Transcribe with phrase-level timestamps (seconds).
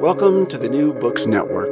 [0.00, 1.70] Welcome to the New Books Network.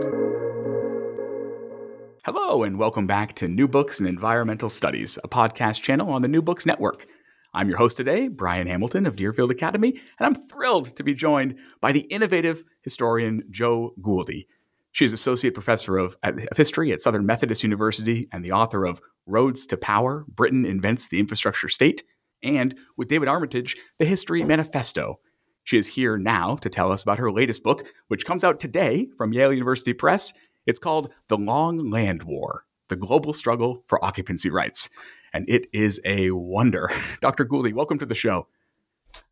[2.25, 6.28] Hello, and welcome back to New Books and Environmental Studies, a podcast channel on the
[6.28, 7.06] New Books Network.
[7.53, 11.56] I'm your host today, Brian Hamilton of Deerfield Academy, and I'm thrilled to be joined
[11.83, 14.47] by the innovative historian Jo Guldi.
[14.92, 19.03] She is Associate Professor of, of History at Southern Methodist University and the author of
[19.27, 22.03] Roads to Power Britain Invents the Infrastructure State,
[22.42, 25.20] and with David Armitage, The History Manifesto
[25.65, 29.09] she is here now to tell us about her latest book, which comes out today
[29.17, 30.33] from Yale University Press.
[30.67, 34.91] It's called The Long Land War The Global Struggle for Occupancy Rights.
[35.33, 36.91] And it is a wonder.
[37.21, 37.47] Dr.
[37.47, 38.47] Guldi, welcome to the show.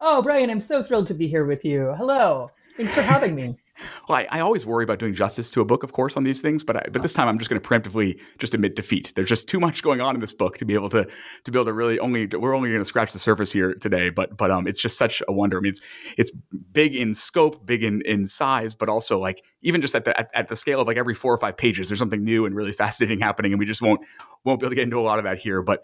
[0.00, 1.94] Oh, Brian, I'm so thrilled to be here with you.
[1.98, 2.50] Hello.
[2.76, 3.54] Thanks for having me.
[4.08, 6.40] Well, I, I, always worry about doing justice to a book, of course, on these
[6.40, 9.12] things, but I, but this time I'm just going to preemptively just admit defeat.
[9.16, 11.08] There's just too much going on in this book to be able to
[11.44, 14.10] to be able to really only we're only going to scratch the surface here today.
[14.10, 15.58] But but um, it's just such a wonder.
[15.58, 15.80] I mean, it's
[16.16, 20.18] it's big in scope, big in in size, but also like even just at the
[20.18, 22.54] at, at the scale of like every four or five pages, there's something new and
[22.54, 24.00] really fascinating happening, and we just won't
[24.44, 25.62] won't be able to get into a lot of that here.
[25.62, 25.82] But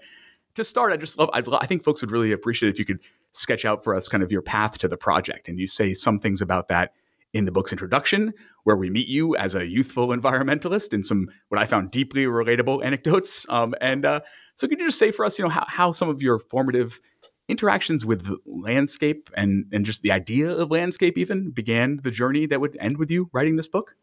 [0.54, 3.00] to start, I just love I'd, I think folks would really appreciate if you could
[3.38, 6.18] sketch out for us kind of your path to the project, and you say some
[6.18, 6.92] things about that
[7.32, 8.32] in the book's introduction,
[8.64, 12.84] where we meet you as a youthful environmentalist and some what I found deeply relatable
[12.84, 13.46] anecdotes.
[13.48, 14.20] Um, and uh,
[14.56, 17.00] so, could you just say for us, you know, how, how some of your formative
[17.48, 22.60] interactions with landscape and and just the idea of landscape even began the journey that
[22.60, 23.94] would end with you writing this book?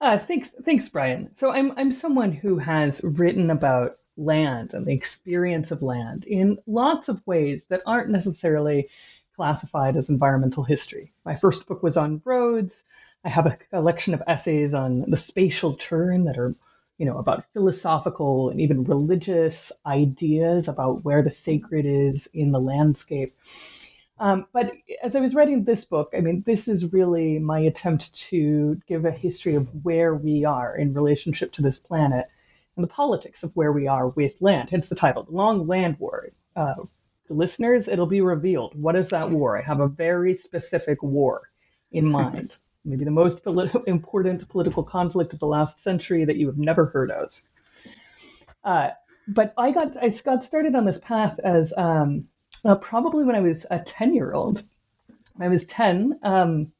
[0.00, 1.34] Uh, thanks, thanks, Brian.
[1.34, 6.58] So I'm I'm someone who has written about land and the experience of land in
[6.66, 8.88] lots of ways that aren't necessarily
[9.34, 11.10] classified as environmental history.
[11.24, 12.84] My first book was on roads.
[13.24, 16.54] I have a collection of essays on the spatial turn that are,
[16.98, 22.60] you know, about philosophical and even religious ideas about where the sacred is in the
[22.60, 23.32] landscape.
[24.18, 28.14] Um, but as I was writing this book, I mean, this is really my attempt
[28.28, 32.26] to give a history of where we are in relationship to this planet
[32.76, 34.70] and the politics of where we are with land.
[34.70, 36.28] Hence the title, The Long Land War.
[36.56, 36.74] Uh,
[37.28, 38.74] listeners, it'll be revealed.
[38.74, 39.58] What is that war?
[39.58, 41.50] I have a very specific war
[41.90, 42.56] in mind.
[42.84, 46.86] Maybe the most polit- important political conflict of the last century that you have never
[46.86, 47.30] heard of.
[48.64, 48.90] Uh,
[49.28, 52.26] but I got I got started on this path as um,
[52.64, 54.62] uh, probably when I was a ten year old.
[55.38, 56.72] I was ten, um,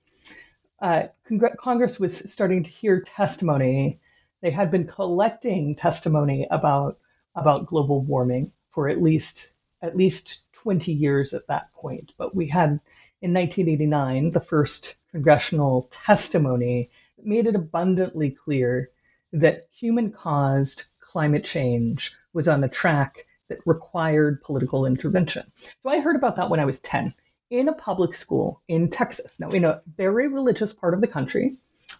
[0.80, 4.00] uh, Congre- Congress was starting to hear testimony.
[4.42, 6.98] They had been collecting testimony about
[7.34, 12.12] about global warming for at least at least 20 years at that point.
[12.18, 12.80] But we had
[13.20, 18.90] in 1989 the first congressional testimony that made it abundantly clear
[19.32, 25.50] that human caused climate change was on a track that required political intervention.
[25.80, 27.14] So I heard about that when I was 10
[27.50, 29.38] in a public school in Texas.
[29.38, 31.52] Now, in a very religious part of the country,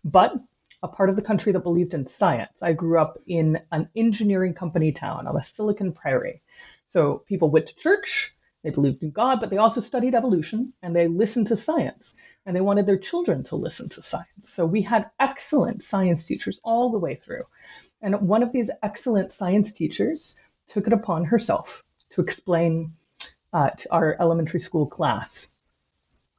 [0.05, 0.35] but
[0.83, 2.63] a part of the country that believed in science.
[2.63, 6.41] I grew up in an engineering company town on the Silicon Prairie.
[6.87, 10.95] So people went to church, they believed in God, but they also studied evolution and
[10.95, 12.17] they listened to science
[12.47, 14.27] and they wanted their children to listen to science.
[14.43, 17.45] So we had excellent science teachers all the way through.
[18.01, 20.39] And one of these excellent science teachers
[20.69, 22.93] took it upon herself to explain
[23.53, 25.51] uh, to our elementary school class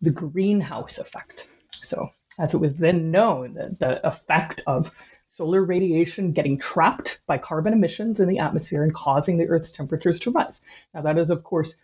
[0.01, 1.47] the greenhouse effect.
[1.71, 4.91] So, as it was then known, the, effect of
[5.27, 10.19] solar radiation getting trapped by carbon emissions in the atmosphere and causing the Earth's temperatures
[10.19, 10.61] to rise.
[10.93, 11.75] Now, that is, of course,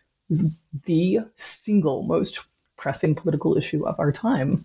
[0.85, 2.45] the single most
[2.77, 4.63] pressing political issue of our time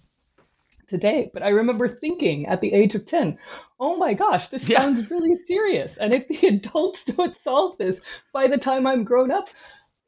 [0.87, 1.31] today.
[1.33, 3.39] But I remember thinking at the age of 10,
[3.81, 4.81] oh my gosh, this yeah.
[4.81, 5.97] sounds really serious.
[5.97, 8.01] And if the adults don't solve this
[8.33, 9.49] by the time I'm grown up,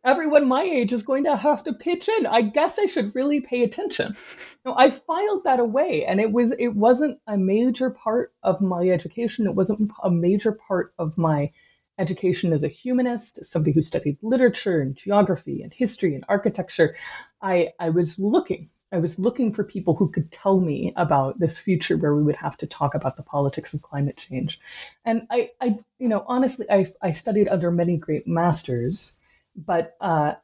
[0.06, 2.26] everyone my age is going to have to pitch in.
[2.26, 4.16] I guess I should really pay attention.
[4.64, 8.88] No, I filed that away, and it was it wasn't a major part of my
[8.88, 9.46] education.
[9.46, 11.50] It wasn't a major part of my
[11.98, 16.94] education as a humanist, somebody who studied literature and geography and history and architecture.
[17.42, 18.70] I I was looking.
[18.92, 22.36] I was looking for people who could tell me about this future where we would
[22.36, 24.60] have to talk about the politics of climate change.
[25.04, 29.18] And I, I you know, honestly, I, I studied under many great masters
[29.56, 30.34] but uh,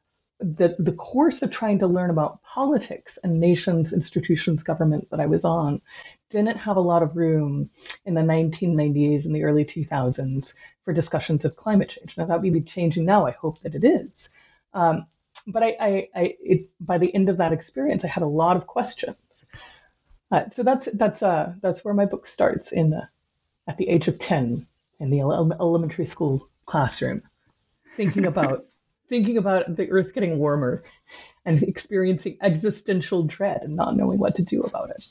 [0.40, 5.26] the the course of trying to learn about politics and nations, institutions, government that I
[5.26, 5.80] was on
[6.30, 7.70] didn't have a lot of room
[8.04, 10.54] in the 1990s and the early 2000s
[10.84, 12.16] for discussions of climate change.
[12.16, 13.26] Now that may be changing now.
[13.26, 14.30] I hope that it is.
[14.74, 15.06] Um,
[15.46, 18.56] but I, I, I it, by the end of that experience, I had a lot
[18.56, 19.44] of questions.
[20.30, 23.08] Uh, so that's that's uh, that's where my book starts in the
[23.68, 24.66] at the age of 10
[24.98, 27.22] in the elementary school classroom,
[27.96, 28.62] thinking about
[29.12, 30.82] thinking about the Earth getting warmer
[31.44, 35.04] and experiencing existential dread and not knowing what to do about it.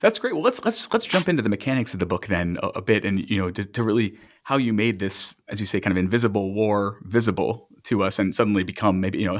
[0.00, 0.34] That's great.
[0.34, 3.04] Well, let's let's let's jump into the mechanics of the book then a, a bit,
[3.04, 6.02] and you know, to, to, really how you made this, as you say, kind of
[6.02, 9.38] invisible war visible to us, and suddenly become maybe you know,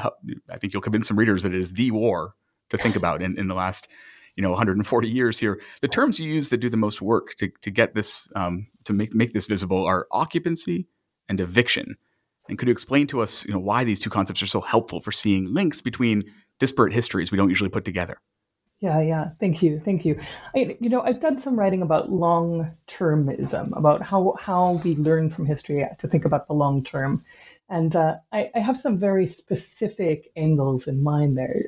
[0.49, 2.37] I think you'll convince some readers that it is the war
[2.69, 3.89] to think about in, in the last
[4.37, 5.61] you know 140 years here.
[5.81, 8.93] The terms you use that do the most work to to get this um, to
[8.93, 10.87] make make this visible are occupancy
[11.29, 11.97] and eviction.
[12.49, 15.01] And could you explain to us, you know, why these two concepts are so helpful
[15.01, 16.25] for seeing links between
[16.59, 18.19] disparate histories we don't usually put together?
[18.81, 19.31] Yeah, yeah.
[19.39, 20.19] Thank you, thank you.
[20.57, 25.47] I, you know, I've done some writing about long-termism, about how how we learn from
[25.47, 27.23] history to think about the long term,
[27.69, 31.63] and uh, I, I have some very specific angles in mind there.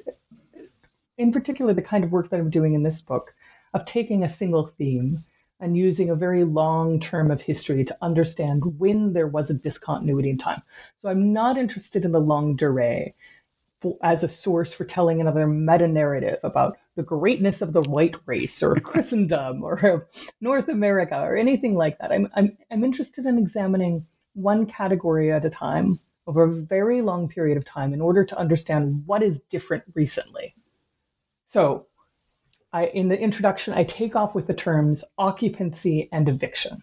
[1.17, 3.33] In particular, the kind of work that I'm doing in this book
[3.75, 5.17] of taking a single theme
[5.61, 10.31] and using a very long term of history to understand when there was a discontinuity
[10.31, 10.63] in time.
[10.99, 13.15] So I'm not interested in the longue durée
[14.03, 18.63] as a source for telling another meta narrative about the greatness of the white race
[18.63, 20.09] or Christendom or
[20.41, 22.13] North America or anything like that.
[22.13, 27.29] I'm, I'm, I'm interested in examining one category at a time over a very long
[27.29, 30.55] period of time in order to understand what is different recently.
[31.47, 31.87] So
[32.75, 36.83] I, in the introduction, I take off with the terms occupancy and eviction.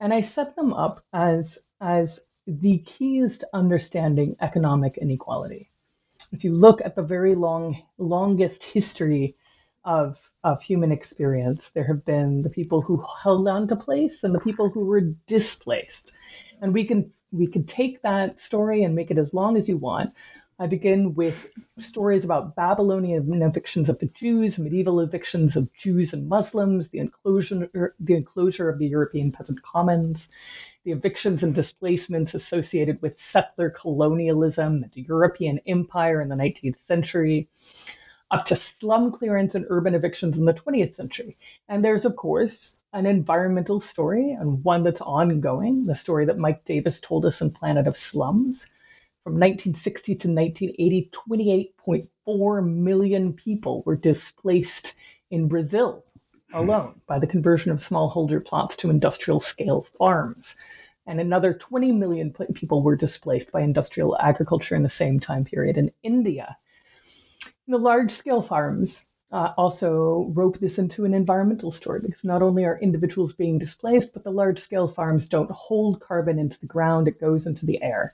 [0.00, 2.18] And I set them up as, as
[2.48, 5.68] the keys to understanding economic inequality.
[6.32, 9.36] If you look at the very long, longest history
[9.84, 14.34] of, of human experience, there have been the people who held on to place and
[14.34, 16.12] the people who were displaced.
[16.60, 19.76] And we can we can take that story and make it as long as you
[19.76, 20.12] want,
[20.62, 21.46] I begin with
[21.78, 27.94] stories about Babylonian evictions of the Jews, medieval evictions of Jews and Muslims, the enclosure,
[27.98, 30.30] the enclosure of the European peasant commons,
[30.84, 36.76] the evictions and displacements associated with settler colonialism, and the European empire in the 19th
[36.76, 37.48] century,
[38.30, 41.38] up to slum clearance and urban evictions in the 20th century.
[41.70, 46.66] And there's, of course, an environmental story and one that's ongoing, the story that Mike
[46.66, 48.70] Davis told us in Planet of Slums
[49.22, 54.94] from 1960 to 1980, 28.4 million people were displaced
[55.30, 56.04] in Brazil
[56.52, 60.56] alone by the conversion of smallholder plots to industrial scale farms.
[61.06, 65.76] And another 20 million people were displaced by industrial agriculture in the same time period
[65.76, 66.56] in India.
[67.68, 72.64] The large scale farms uh, also rope this into an environmental story because not only
[72.64, 77.06] are individuals being displaced, but the large scale farms don't hold carbon into the ground,
[77.06, 78.12] it goes into the air.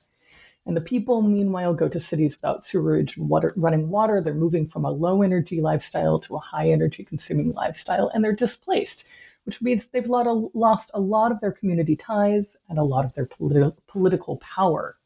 [0.66, 4.20] And the people, meanwhile, go to cities without sewerage and water, running water.
[4.20, 8.35] They're moving from a low energy lifestyle to a high energy consuming lifestyle, and they're
[8.35, 9.08] displaced,
[9.44, 13.26] which means they've lost a lot of their community ties and a lot of their
[13.26, 14.96] politi- political power.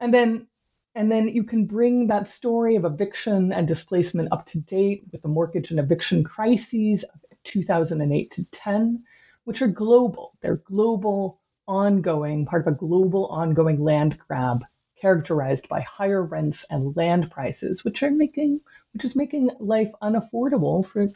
[0.00, 0.46] And then
[0.94, 5.22] and then you can bring that story of eviction and displacement up to date with
[5.22, 9.04] the mortgage and eviction crises of 2008 to 10,
[9.44, 10.32] which are global.
[10.40, 14.64] They're global ongoing, part of a global ongoing land grab
[15.00, 18.60] characterized by higher rents and land prices, which are making
[18.94, 21.08] which is making life unaffordable for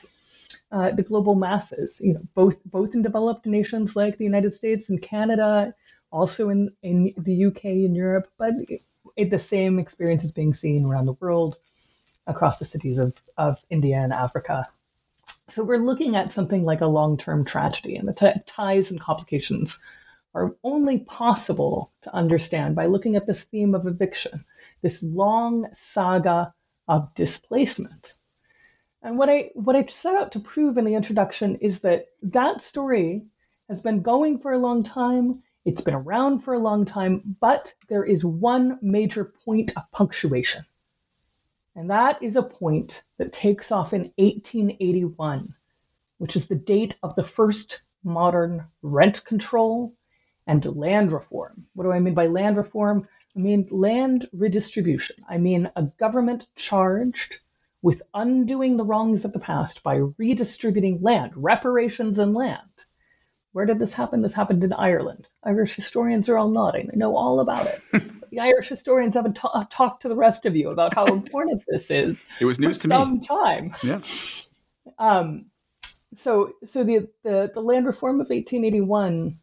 [0.71, 2.00] uh, the global masses.
[2.00, 5.75] You know, both both in developed nations like the United States and Canada,
[6.12, 8.54] also in in the UK and Europe, but
[9.16, 11.56] it, the same experience is being seen around the world,
[12.26, 14.66] across the cities of of India and Africa.
[15.49, 19.80] So we're looking at something like a long-term tragedy, and the t- ties and complications
[20.35, 24.45] are only possible to understand by looking at this theme of eviction,
[24.81, 26.55] this long saga
[26.89, 28.15] of displacement.
[29.03, 32.61] And what I what I set out to prove in the introduction is that that
[32.61, 33.27] story
[33.69, 35.43] has been going for a long time.
[35.65, 40.65] It's been around for a long time, but there is one major point of punctuation.
[41.75, 45.49] And that is a point that takes off in 1881,
[46.19, 49.95] which is the date of the first modern rent control
[50.46, 51.66] and land reform.
[51.75, 53.06] What do I mean by land reform?
[53.37, 55.16] I mean land redistribution.
[55.28, 57.40] I mean a government charged
[57.82, 62.61] with undoing the wrongs of the past by redistributing land, reparations and land.
[63.52, 64.22] Where did this happen?
[64.22, 65.28] This happened in Ireland.
[65.44, 66.87] Irish historians are all nodding.
[66.87, 67.82] They know all about it.
[68.30, 71.90] the Irish historians haven't ta- talked to the rest of you about how important this
[71.90, 72.25] is.
[72.40, 73.20] It was news to some me.
[73.20, 73.75] time.
[73.82, 74.00] Yeah.
[74.99, 75.46] Um,
[76.16, 79.38] so, so the, the the land reform of 1881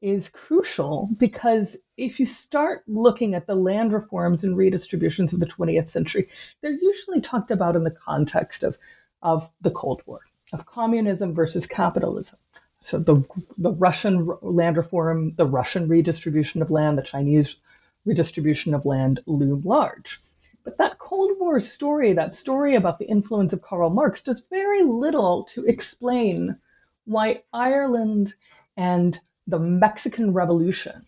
[0.00, 5.46] is crucial because if you start looking at the land reforms and redistributions of the
[5.46, 6.28] 20th century,
[6.60, 8.76] they're usually talked about in the context of,
[9.22, 10.20] of the Cold War,
[10.52, 12.38] of communism versus capitalism.
[12.80, 13.24] So the,
[13.56, 17.60] the Russian land reform, the Russian redistribution of land, the Chinese
[18.04, 20.22] redistribution of land loom large.
[20.62, 24.82] But that Cold War story, that story about the influence of Karl Marx, does very
[24.82, 26.56] little to explain
[27.04, 28.34] why Ireland
[28.76, 31.06] and the Mexican Revolution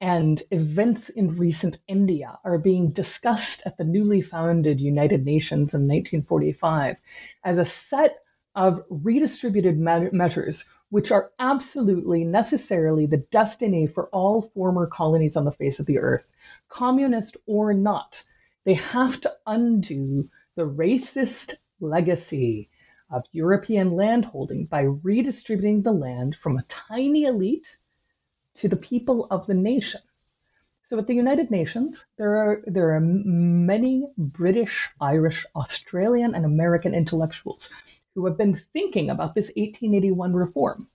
[0.00, 5.82] and events in recent India are being discussed at the newly founded United Nations in
[5.82, 7.00] 1945
[7.44, 8.18] as a set
[8.54, 15.50] of redistributed measures which are absolutely necessarily the destiny for all former colonies on the
[15.50, 16.28] face of the earth,
[16.68, 18.22] communist or not.
[18.64, 20.24] They have to undo
[20.56, 22.68] the racist legacy
[23.12, 27.76] of European landholding by redistributing the land from a tiny elite
[28.54, 30.00] to the people of the nation.
[30.84, 36.94] So at the United Nations, there are there are many British, Irish, Australian, and American
[36.94, 37.72] intellectuals
[38.14, 40.88] who have been thinking about this 1881 reform.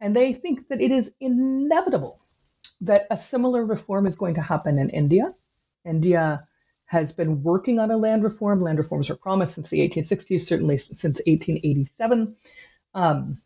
[0.00, 2.18] And they think that it is inevitable
[2.82, 5.32] that a similar reform is going to happen in India.
[5.84, 6.46] India
[6.92, 8.60] has been working on a land reform.
[8.60, 12.36] Land reforms were promised since the 1860s, certainly since 1887.
[12.94, 13.38] Um,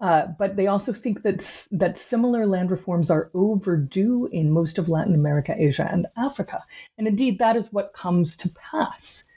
[0.00, 4.88] uh, but they also think that that similar land reforms are overdue in most of
[4.88, 6.62] Latin America, Asia, and Africa.
[6.96, 9.28] And indeed, that is what comes to pass.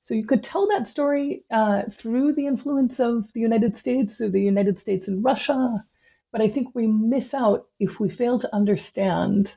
[0.00, 4.30] So you could tell that story uh, through the influence of the United States, through
[4.30, 5.84] the United States and Russia.
[6.32, 9.54] But I think we miss out if we fail to understand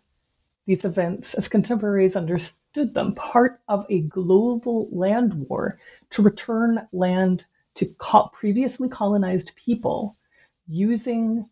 [0.65, 5.77] these events as contemporaries understood them, part of a global land war
[6.12, 10.15] to return land to co- previously colonized people
[10.67, 11.50] using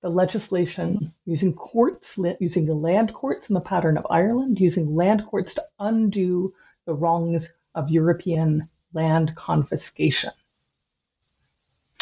[0.00, 5.24] the legislation, using courts, using the land courts in the pattern of Ireland, using land
[5.26, 6.52] courts to undo
[6.84, 10.30] the wrongs of European land confiscation.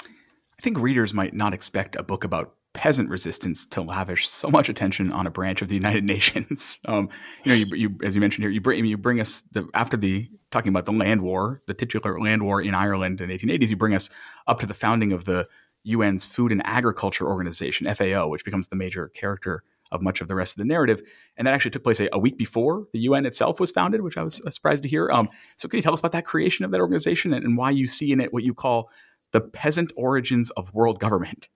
[0.05, 4.69] I think readers might not expect a book about peasant resistance to lavish so much
[4.69, 6.79] attention on a branch of the United Nations.
[6.87, 7.09] Um,
[7.45, 9.97] you know, you, you, as you mentioned here, you bring you bring us the, after
[9.97, 13.71] the talking about the land war, the titular land war in Ireland in the 1880s.
[13.71, 14.11] You bring us
[14.47, 15.49] up to the founding of the
[15.91, 20.35] UN's Food and Agriculture Organization (FAO), which becomes the major character of much of the
[20.35, 21.03] rest of the narrative.
[21.37, 24.17] And that actually took place a, a week before the UN itself was founded, which
[24.17, 25.11] I was uh, surprised to hear.
[25.11, 27.71] Um, so, can you tell us about that creation of that organization and, and why
[27.71, 28.91] you see in it what you call
[29.33, 31.49] the peasant origins of world government?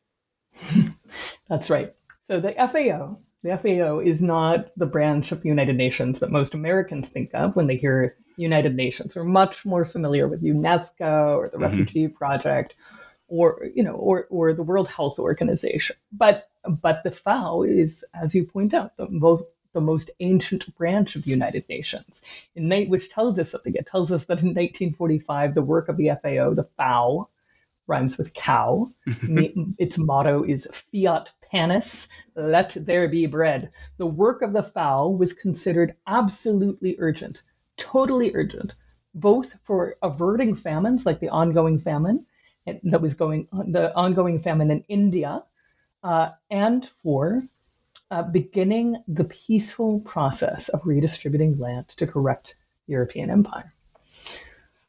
[1.48, 1.94] That's right.
[2.26, 6.54] So the FAO, the FAO is not the branch of the United Nations that most
[6.54, 9.14] Americans think of when they hear United Nations.
[9.14, 11.64] We're much more familiar with UNESCO or the mm-hmm.
[11.64, 12.76] Refugee Project
[13.28, 15.96] or you know or or the World Health Organization.
[16.12, 21.16] But but the FAO is, as you point out, the most the most ancient branch
[21.16, 22.22] of the United Nations,
[22.54, 23.74] in, which tells us something.
[23.74, 27.26] It tells us that in 1945, the work of the FAO, the FAO,
[27.86, 28.86] rhymes with cow.
[29.06, 33.70] its motto is Fiat Panis, let there be bread.
[33.98, 37.44] The work of the FAO was considered absolutely urgent,
[37.76, 38.74] totally urgent,
[39.14, 42.26] both for averting famines like the ongoing famine
[42.82, 45.44] that was going, on the ongoing famine in India,
[46.02, 47.42] uh, and for
[48.10, 53.72] uh, beginning the peaceful process of redistributing land to correct European empire.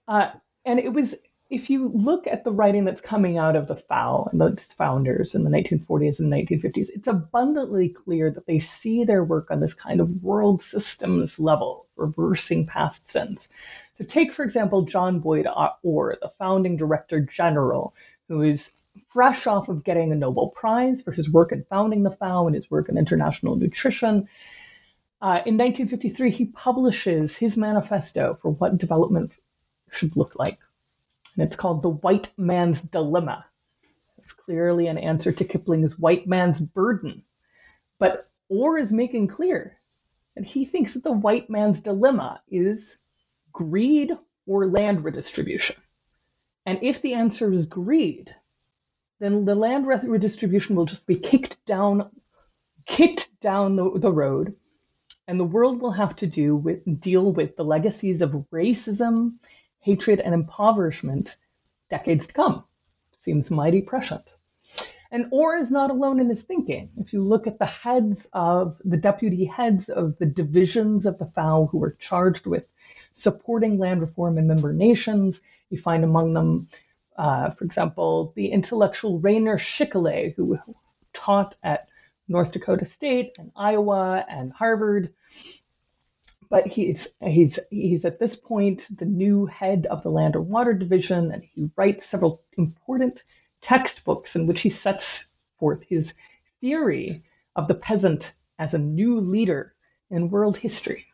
[0.07, 0.31] Uh,
[0.65, 1.15] and it was
[1.49, 5.33] if you look at the writing that's coming out of the FAO and the founders
[5.33, 9.73] in the 1940s and 1950s, it's abundantly clear that they see their work on this
[9.73, 13.49] kind of world systems level, reversing past sense.
[13.93, 15.47] So, take, for example, John Boyd
[15.83, 17.93] Orr, the founding director general,
[18.27, 18.69] who is
[19.07, 22.55] fresh off of getting a Nobel Prize for his work in founding the FAO and
[22.55, 24.27] his work in international nutrition.
[25.21, 29.31] Uh, in 1953, he publishes his manifesto for what development
[29.89, 30.57] should look like
[31.37, 33.45] and it's called The White Man's Dilemma.
[34.17, 37.23] It's clearly an answer to Kipling's White Man's Burden.
[37.99, 39.77] But Orr is making clear
[40.35, 42.99] that he thinks that the white man's dilemma is
[43.51, 44.11] greed
[44.45, 45.75] or land redistribution.
[46.65, 48.35] And if the answer is greed,
[49.19, 52.09] then the land redistribution will just be kicked down,
[52.85, 54.55] kicked down the, the road,
[55.27, 59.31] and the world will have to do with deal with the legacies of racism,
[59.87, 61.37] hatred, and impoverishment
[61.89, 62.65] decades to come.
[63.13, 64.35] Seems mighty prescient.
[65.11, 66.89] And Orr is not alone in his thinking.
[66.97, 71.27] If you look at the heads of the deputy heads of the divisions of the
[71.27, 72.69] FAO who were charged with
[73.13, 75.39] supporting land reform in member nations,
[75.69, 76.67] you find among them,
[77.17, 80.59] uh, for example, the intellectual Rainer Schickele, who
[81.13, 81.87] taught at
[82.27, 85.13] North Dakota State and Iowa and Harvard.
[86.49, 90.73] But he's he's he's at this point the new head of the Land and Water
[90.73, 93.23] Division, and he writes several important
[93.59, 95.27] textbooks in which he sets
[95.59, 96.15] forth his
[96.61, 97.23] theory
[97.55, 99.73] of the peasant as a new leader
[100.09, 101.05] in world history.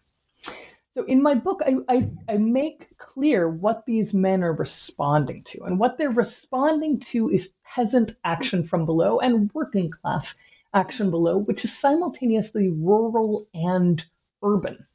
[0.93, 5.63] So in my book, I, I, I, make clear what these men are responding to.
[5.63, 10.35] And what they're responding to is peasant action from below and working class
[10.75, 14.05] action below, which is simultaneously rural and
[14.43, 14.85] urban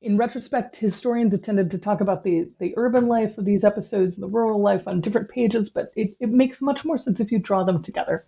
[0.00, 4.22] in retrospect, historians tended to talk about the, the urban life of these episodes and
[4.22, 7.38] the rural life on different pages, but it, it makes much more sense if you
[7.38, 8.22] draw them together.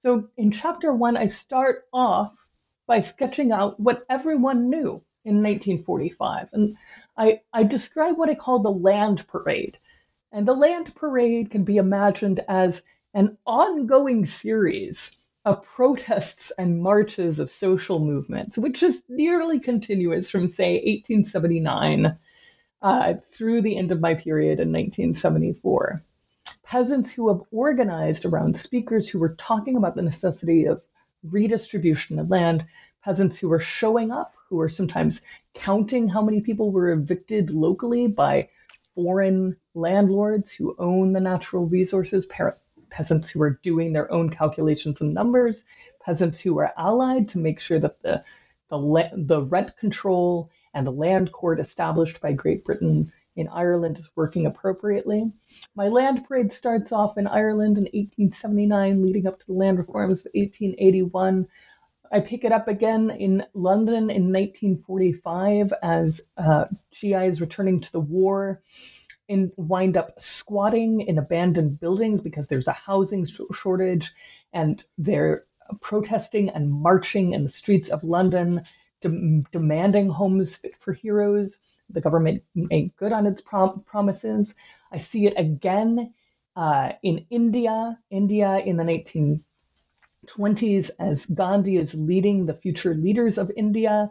[0.00, 2.36] So in chapter one, I start off
[2.86, 6.50] by sketching out what everyone knew in 1945.
[6.52, 6.76] And
[7.16, 9.78] I, I describe what I call the land parade.
[10.30, 12.82] And the land parade can be imagined as
[13.14, 20.48] an ongoing series of protests and marches of social movements, which is nearly continuous from,
[20.48, 22.16] say, 1879
[22.80, 26.00] uh, through the end of my period in 1974.
[26.62, 30.82] Peasants who have organized around speakers who were talking about the necessity of
[31.22, 32.64] redistribution of land,
[33.02, 35.20] peasants who were showing up, who were sometimes
[35.54, 38.48] counting how many people were evicted locally by
[38.94, 42.24] foreign landlords who own the natural resources,
[42.94, 45.66] peasants who are doing their own calculations and numbers,
[46.00, 48.22] peasants who are allied to make sure that the
[48.70, 54.10] the, the rent control and the land court established by Great Britain in Ireland is
[54.16, 55.30] working appropriately.
[55.74, 60.20] My land parade starts off in Ireland in 1879, leading up to the land reforms
[60.20, 61.46] of 1881.
[62.12, 66.66] I pick it up again in London in 1945 as uh,
[67.00, 68.62] GIs returning to the war
[69.28, 74.12] and wind up squatting in abandoned buildings because there's a housing shortage
[74.52, 75.44] and they're
[75.80, 78.60] protesting and marching in the streets of London,
[79.00, 81.56] de- demanding homes fit for heroes.
[81.90, 84.54] The government made good on its prom- promises.
[84.92, 86.12] I see it again
[86.56, 88.84] uh, in India, India in the
[90.28, 94.10] 1920s, as Gandhi is leading the future leaders of India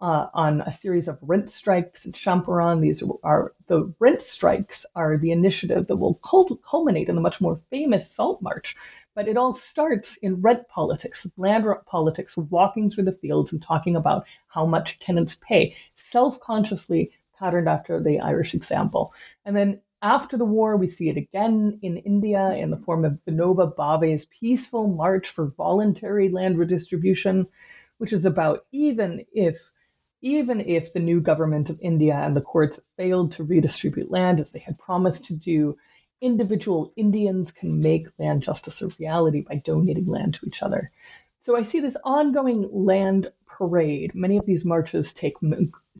[0.00, 2.80] uh, on a series of rent strikes in Champaran.
[2.80, 7.60] These are the rent strikes are the initiative that will culminate in the much more
[7.70, 8.76] famous Salt March.
[9.14, 13.96] But it all starts in rent politics, land politics, walking through the fields and talking
[13.96, 19.12] about how much tenants pay, self-consciously patterned after the Irish example.
[19.44, 23.18] And then after the war, we see it again in India in the form of
[23.28, 27.46] Vinoba Bhave's peaceful march for voluntary land redistribution,
[27.98, 29.70] which is about even if
[30.22, 34.52] even if the new government of India and the courts failed to redistribute land as
[34.52, 35.76] they had promised to do,
[36.20, 40.90] individual Indians can make land justice a reality by donating land to each other.
[41.42, 44.14] So I see this ongoing land parade.
[44.14, 45.34] Many of these marches take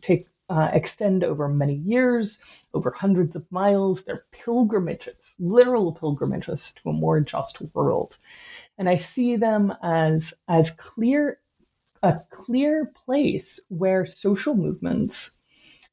[0.03, 2.43] take uh, extend over many years,
[2.75, 4.05] over hundreds of miles.
[4.05, 8.19] They're pilgrimages, literal pilgrimages to a more just world.
[8.77, 11.40] And I see them as as clear
[12.03, 15.33] a clear place where social movements,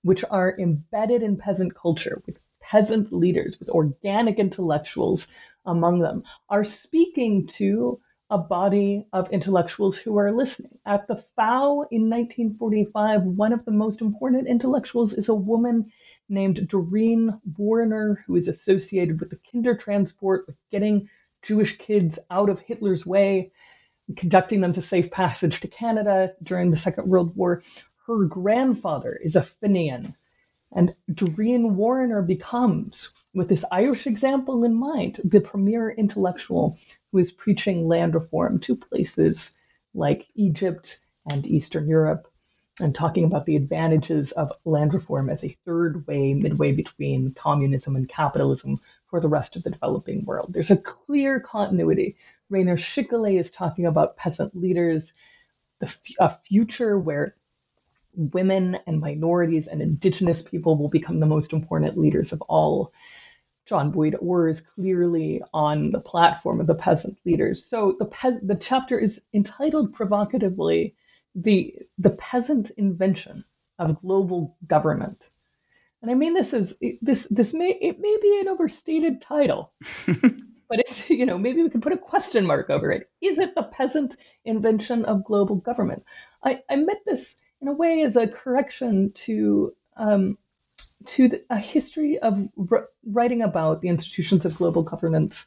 [0.03, 5.27] which are embedded in peasant culture, with peasant leaders, with organic intellectuals
[5.65, 10.77] among them, are speaking to a body of intellectuals who are listening.
[10.85, 15.91] At the FAO in 1945, one of the most important intellectuals is a woman
[16.27, 21.09] named Doreen Warriner, who is associated with the Kindertransport, with getting
[21.41, 23.51] Jewish kids out of Hitler's way
[24.15, 27.61] conducting them to safe passage to Canada during the Second World War.
[28.05, 30.15] Her grandfather is a Fenian.
[30.73, 36.77] And Doreen Warriner becomes, with this Irish example in mind, the premier intellectual
[37.11, 39.51] who is preaching land reform to places
[39.93, 42.27] like Egypt and Eastern Europe
[42.79, 47.95] and talking about the advantages of land reform as a third way, midway between communism
[47.95, 48.77] and capitalism
[49.09, 50.51] for the rest of the developing world.
[50.53, 52.17] There's a clear continuity
[52.49, 55.13] Rainer Schickele is talking about peasant leaders,
[55.79, 57.35] the a future where
[58.15, 62.91] women and minorities and indigenous people will become the most important leaders of all.
[63.65, 67.65] John Boyd Orr is clearly on the platform of the peasant leaders.
[67.65, 70.95] So the pe- the chapter is entitled provocatively
[71.35, 73.43] the the peasant invention
[73.77, 75.29] of global government.
[76.01, 79.73] And I mean this is this this may it may be an overstated title.
[80.69, 83.09] but it's you know maybe we can put a question mark over it.
[83.21, 86.03] Is it the peasant invention of global government?
[86.43, 90.37] I, I meant this in a way as a correction to um,
[91.05, 95.45] to the, a history of r- writing about the institutions of global governance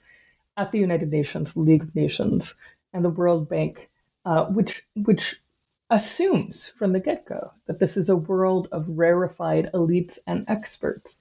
[0.57, 2.55] at the United Nations, League of Nations,
[2.93, 3.89] and the World Bank,
[4.25, 5.41] uh, which which
[5.91, 11.21] assumes from the get-go that this is a world of rarefied elites and experts.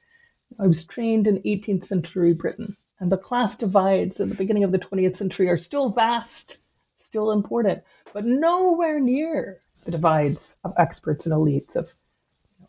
[0.60, 4.72] I was trained in 18th century Britain, and the class divides in the beginning of
[4.72, 6.60] the 20th century are still vast,
[6.96, 7.84] still important,
[8.14, 11.92] but nowhere near the divides of experts and elites of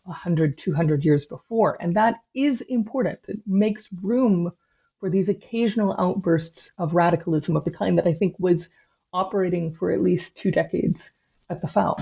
[0.03, 1.77] 100, 200 years before.
[1.79, 3.19] And that is important.
[3.27, 4.51] It makes room
[4.99, 8.69] for these occasional outbursts of radicalism of the kind that I think was
[9.13, 11.11] operating for at least two decades
[11.49, 11.95] at the FAO.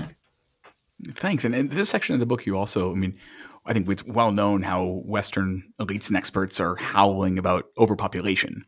[1.12, 1.44] Thanks.
[1.44, 3.18] And in this section of the book, you also, I mean,
[3.66, 8.64] I think it's well known how Western elites and experts are howling about overpopulation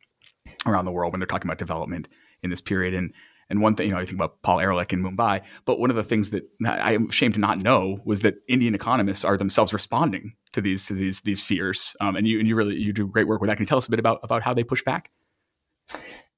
[0.67, 2.09] around the world when they're talking about development
[2.43, 2.95] in this period.
[2.95, 3.13] And
[3.49, 5.97] and one thing, you know, I think about Paul Ehrlich in Mumbai, but one of
[5.97, 9.75] the things that I am ashamed to not know was that Indian economists are themselves
[9.75, 11.95] responding to these to these these fears.
[12.01, 13.57] Um, and you and you really you do great work with that.
[13.57, 15.11] Can you tell us a bit about about how they push back?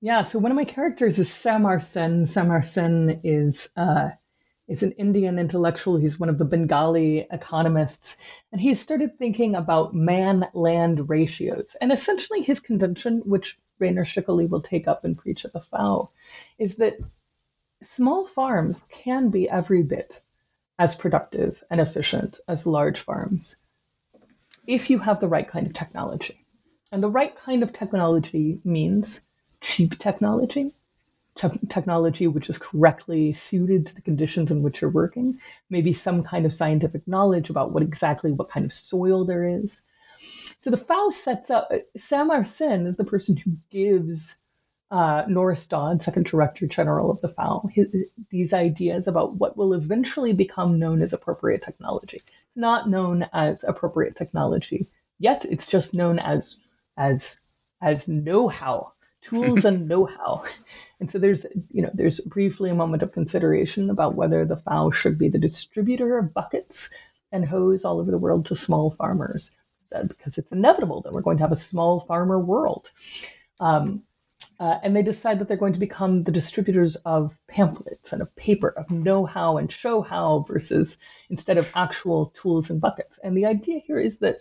[0.01, 0.23] Yeah.
[0.23, 2.27] So one of my characters is Samar Sen.
[2.27, 4.11] Samar Sen is uh,
[4.67, 5.97] is an Indian intellectual.
[5.97, 8.17] He's one of the Bengali economists,
[8.51, 11.77] and he started thinking about man-land ratios.
[11.81, 16.11] And essentially, his contention, which Rainer Schickele will take up and preach at the FAO,
[16.59, 16.97] is that
[17.83, 20.23] small farms can be every bit
[20.79, 23.57] as productive and efficient as large farms
[24.67, 26.39] if you have the right kind of technology.
[26.91, 29.23] And the right kind of technology means
[29.61, 30.73] cheap technology,
[31.37, 35.39] te- technology which is correctly suited to the conditions in which you're working,
[35.71, 39.85] maybe some kind of scientific knowledge about what exactly what kind of soil there is.
[40.59, 44.37] So the FAO sets up, Samar Sen is the person who gives
[44.91, 49.75] uh, Norris Dodd, second director general of the FAO, his, these ideas about what will
[49.75, 52.23] eventually become known as appropriate technology.
[52.47, 54.87] It's not known as appropriate technology
[55.19, 55.45] yet.
[55.45, 56.61] It's just known as
[56.97, 57.41] as
[57.83, 58.93] as know-how
[59.25, 60.45] tools and know-how.
[61.01, 64.91] And so there's, you know, there's briefly a moment of consideration about whether the FAO
[64.91, 66.95] should be the distributor of buckets
[67.33, 69.53] and hose all over the world to small farmers,
[70.09, 72.91] because it's inevitable that we're going to have a small farmer world.
[73.61, 74.05] Um,
[74.61, 78.35] uh, and they decide that they're going to become the distributors of pamphlets and of
[78.37, 83.19] paper, of know-how and show-how versus instead of actual tools and buckets.
[83.23, 84.37] And the idea here is that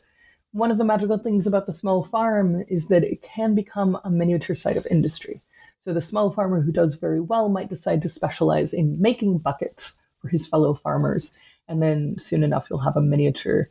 [0.54, 4.10] one of the magical things about the small farm is that it can become a
[4.10, 5.42] miniature site of industry.
[5.84, 9.98] So the small farmer who does very well might decide to specialize in making buckets
[10.20, 11.36] for his fellow farmers.
[11.68, 13.68] And then soon enough, you'll have a miniature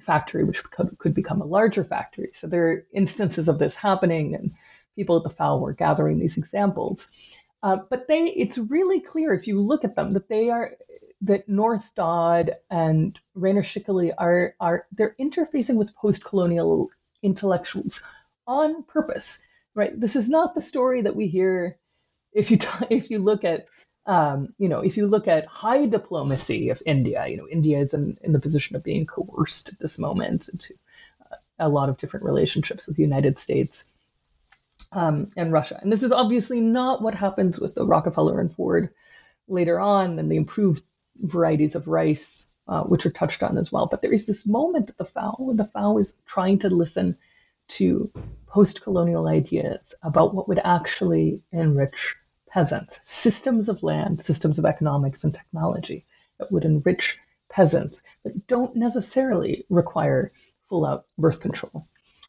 [0.00, 2.30] factory, which could, become a larger factory.
[2.32, 4.50] So there are instances of this happening, and
[4.96, 7.06] people at the FAO were gathering these examples.
[7.62, 10.72] Uh, but they, it's really clear if you look at them that they are
[11.24, 16.90] that Norris Dodd and Rainer Schickele are are they're interfacing with post-colonial
[17.22, 18.04] intellectuals
[18.46, 19.40] on purpose,
[19.74, 19.98] right?
[19.98, 21.78] This is not the story that we hear
[22.32, 23.66] if you t- if you look at
[24.06, 27.26] um, you know if you look at high diplomacy of India.
[27.26, 30.74] You know, India is in, in the position of being coerced at this moment into
[31.32, 33.88] uh, a lot of different relationships with the United States.
[34.92, 35.78] Um, and Russia.
[35.80, 38.90] And this is obviously not what happens with the Rockefeller and Ford
[39.48, 40.84] later on and the improved
[41.20, 43.86] varieties of rice, uh, which are touched on as well.
[43.86, 47.16] But there is this moment at the FAO when the FAO is trying to listen
[47.66, 48.10] to
[48.46, 52.14] post colonial ideas about what would actually enrich
[52.48, 56.04] peasants, systems of land, systems of economics and technology
[56.38, 60.30] that would enrich peasants, but don't necessarily require
[60.68, 61.84] full out birth control.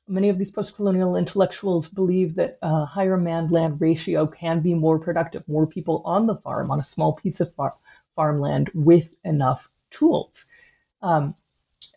[0.07, 4.73] Many of these post colonial intellectuals believe that a higher man land ratio can be
[4.73, 7.73] more productive, more people on the farm, on a small piece of farm,
[8.15, 10.45] farmland with enough tools.
[11.01, 11.36] Um,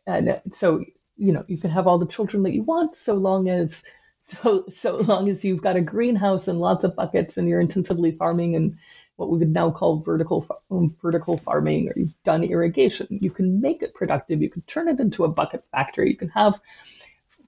[0.07, 0.85] and so,
[1.17, 3.85] you know, you can have all the children that you want so long as
[4.19, 8.11] so so long as you've got a greenhouse and lots of buckets and you're intensively
[8.11, 8.77] farming and
[9.17, 13.61] what we would now call vertical um, vertical farming or you've done irrigation you can
[13.61, 14.43] make it productive.
[14.43, 16.11] You can turn it into a bucket factory.
[16.11, 16.61] You can have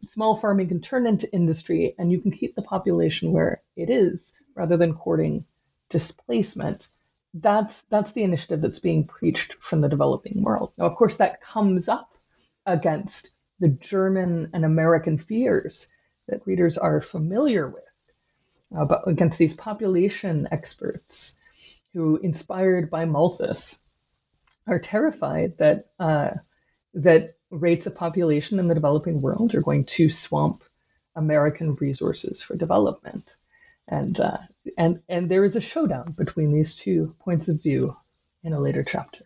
[0.03, 4.37] small farming can turn into industry and you can keep the population where it is
[4.55, 5.45] rather than courting
[5.91, 6.89] displacement,
[7.35, 10.73] that's that's the initiative that's being preached from the developing world.
[10.77, 12.17] Now, of course, that comes up
[12.67, 15.91] against the German and American fears
[16.29, 17.85] that readers are familiar with,
[18.77, 21.39] uh, but against these population experts
[21.93, 23.79] who, inspired by Malthus,
[24.67, 26.31] are terrified that uh,
[26.95, 30.63] that rates of population in the developing world are going to swamp
[31.17, 33.37] American resources for development,
[33.91, 34.39] and uh,
[34.79, 37.95] and and there is a showdown between these two points of view
[38.43, 39.25] in a later chapter.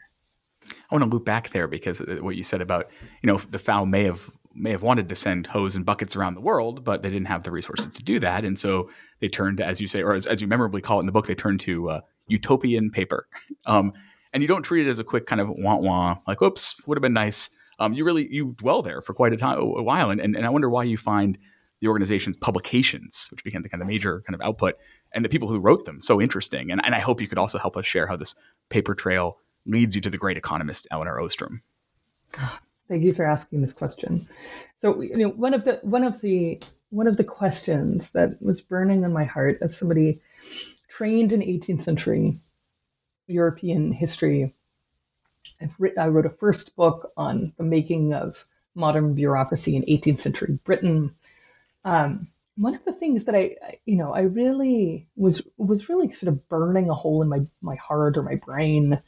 [0.69, 2.91] I want to loop back there because what you said about
[3.23, 6.35] you know the FAO may have may have wanted to send hose and buckets around
[6.35, 8.89] the world, but they didn't have the resources to do that, and so
[9.21, 11.27] they turned, as you say, or as, as you memorably call it in the book,
[11.27, 13.27] they turned to uh, utopian paper.
[13.67, 13.95] Um,
[14.35, 16.99] and you don't treat it as a quick kind of wah wah, like oops, would
[16.99, 17.49] have been nice.
[17.79, 20.45] Um, you really you dwell there for quite a time, a while, and, and and
[20.45, 21.39] I wonder why you find
[21.85, 24.79] the organization's publications, which became the kind of major kind of output,
[25.13, 26.71] and the people who wrote them so interesting.
[26.71, 28.35] And, and I hope you could also help us share how this
[28.71, 31.61] paper trail leads you to the great economist Elinor Ostrom.
[32.89, 34.27] Thank you for asking this question.
[34.79, 38.63] So, you know, one of the one of the one of the questions that was
[38.63, 40.23] burning in my heart as somebody
[40.89, 42.39] trained in 18th century
[43.27, 44.55] European history,
[45.79, 48.43] Written, I wrote a first book on the making of
[48.75, 51.15] modern bureaucracy in 18th century Britain.
[51.85, 56.33] Um, one of the things that I, you know, I really was was really sort
[56.33, 59.01] of burning a hole in my my heart or my brain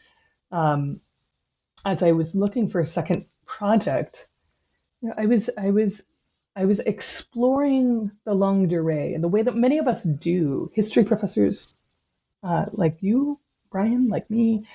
[0.51, 1.01] um,
[1.85, 4.27] as I was looking for a second project,
[5.01, 6.03] you know, I was I was
[6.55, 10.71] I was exploring the longue durée and the way that many of us do.
[10.75, 11.77] History professors
[12.43, 13.39] uh, like you,
[13.71, 14.67] Brian, like me,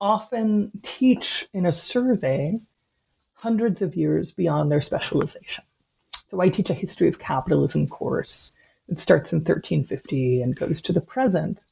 [0.00, 2.58] often teach in a survey
[3.34, 5.64] hundreds of years beyond their specialization.
[6.30, 8.56] So I teach a history of capitalism course.
[8.86, 11.64] It starts in 1350 and goes to the present.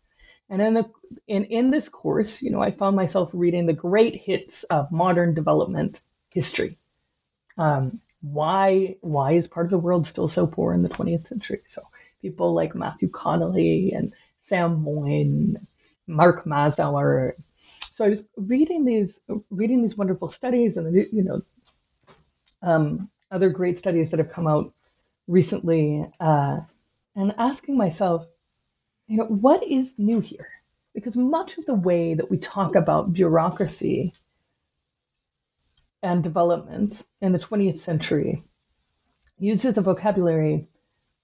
[0.50, 0.90] And in the
[1.28, 5.32] in, in this course, you know, I found myself reading the great hits of modern
[5.32, 6.76] development history.
[7.56, 11.60] Um, why why is part of the world still so poor in the 20th century?
[11.66, 11.80] So
[12.20, 15.56] people like Matthew Connelly and Sam Moyn,
[16.08, 17.34] Mark Mazower.
[17.80, 21.42] So I was reading these reading these wonderful studies and you know
[22.62, 24.72] um, other great studies that have come out
[25.26, 26.60] recently, uh,
[27.14, 28.26] and asking myself,
[29.06, 30.48] you know, what is new here?
[30.94, 34.12] Because much of the way that we talk about bureaucracy
[36.02, 38.42] and development in the 20th century
[39.38, 40.66] uses a vocabulary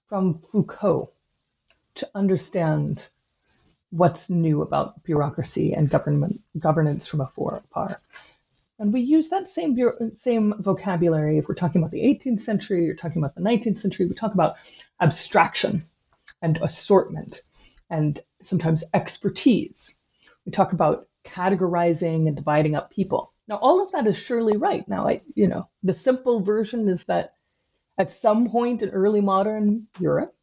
[0.07, 1.11] from Foucault
[1.95, 3.07] to understand
[3.89, 7.63] what's new about bureaucracy and government governance from afar.
[8.77, 9.77] And we use that same
[10.13, 14.05] same vocabulary if we're talking about the 18th century, you're talking about the 19th century.
[14.05, 14.55] We talk about
[14.99, 15.85] abstraction
[16.41, 17.41] and assortment
[17.89, 19.95] and sometimes expertise.
[20.45, 23.33] We talk about categorizing and dividing up people.
[23.47, 24.87] Now, all of that is surely right.
[24.87, 27.33] Now, I, you know, the simple version is that
[27.97, 30.35] at some point in early modern Europe,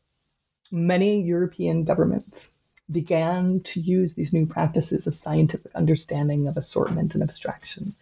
[0.70, 2.50] many European governments
[2.92, 7.94] began to use these new practices of scientific understanding of assortment and abstraction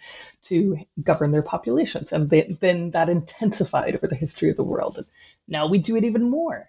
[0.45, 2.13] to govern their populations.
[2.13, 4.99] And they, then that intensified over the history of the world.
[4.99, 5.07] And
[5.49, 6.69] now we do it even more.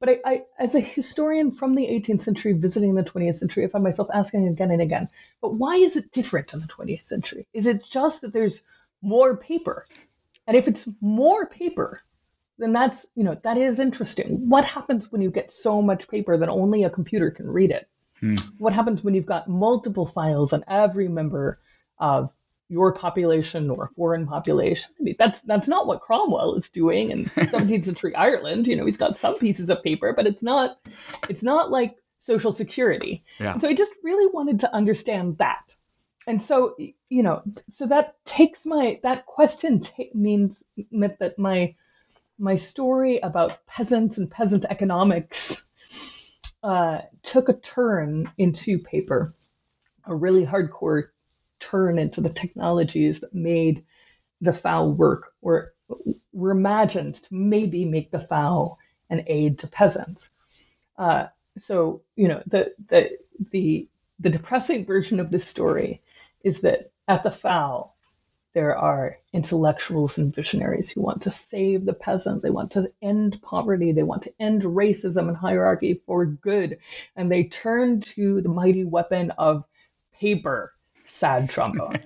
[0.00, 3.68] But I, I, as a historian from the 18th century visiting the 20th century, I
[3.68, 5.08] find myself asking again and again,
[5.40, 7.46] but why is it different in the 20th century?
[7.52, 8.62] Is it just that there's
[9.02, 9.86] more paper?
[10.46, 12.02] And if it's more paper,
[12.58, 14.48] then that's, you know, that is interesting.
[14.48, 17.88] What happens when you get so much paper that only a computer can read it?
[18.20, 18.36] Hmm.
[18.58, 21.58] What happens when you've got multiple files on every member
[21.98, 22.32] of
[22.68, 24.92] your population or foreign population.
[25.00, 28.66] I mean, that's that's not what Cromwell is doing in 17th century Ireland.
[28.66, 30.78] You know, he's got some pieces of paper, but it's not
[31.28, 33.22] it's not like social security.
[33.38, 33.56] Yeah.
[33.58, 35.74] So I just really wanted to understand that.
[36.26, 36.76] And so,
[37.08, 41.74] you know, so that takes my that question t- means meant that my
[42.38, 45.64] my story about peasants and peasant economics
[46.62, 49.32] uh, took a turn into paper,
[50.06, 51.08] a really hardcore
[51.58, 53.84] turn into the technologies that made
[54.40, 55.72] the FAO work or
[56.32, 58.76] were imagined to maybe make the FAO
[59.10, 60.30] an aid to peasants.
[60.96, 61.26] Uh,
[61.58, 63.18] so you know the the
[63.50, 63.88] the
[64.20, 66.02] the depressing version of this story
[66.44, 67.92] is that at the FAO
[68.54, 72.42] there are intellectuals and visionaries who want to save the peasant.
[72.42, 73.92] They want to end poverty.
[73.92, 76.78] They want to end racism and hierarchy for good.
[77.14, 79.66] And they turn to the mighty weapon of
[80.18, 80.72] paper
[81.04, 82.00] sad trombone.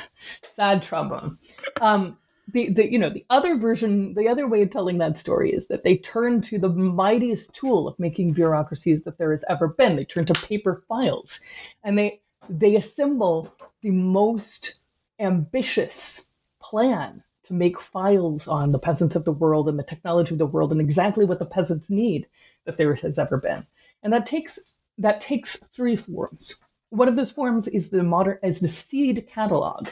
[0.56, 1.38] sad trombone.
[1.80, 5.52] Um, the, the you know the other version the other way of telling that story
[5.52, 9.68] is that they turn to the mightiest tool of making bureaucracies that there has ever
[9.68, 11.40] been they turn to paper files
[11.84, 14.80] and they they assemble the most
[15.22, 16.26] ambitious
[16.60, 20.46] plan to make files on the peasants of the world and the technology of the
[20.46, 22.26] world and exactly what the peasants need
[22.64, 23.66] that there has ever been.
[24.02, 24.58] And that takes
[24.98, 26.56] that takes three forms.
[26.90, 29.88] One of those forms is the modern is the seed catalog,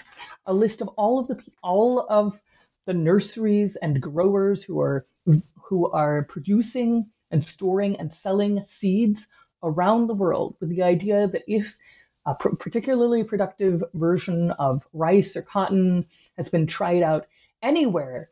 [0.46, 2.40] a list of all of the all of
[2.86, 5.04] the nurseries and growers who are
[5.62, 9.28] who are producing and storing and selling seeds
[9.62, 11.76] around the world with the idea that if
[12.26, 16.06] a particularly productive version of rice or cotton
[16.36, 17.26] has been tried out
[17.62, 18.28] anywhere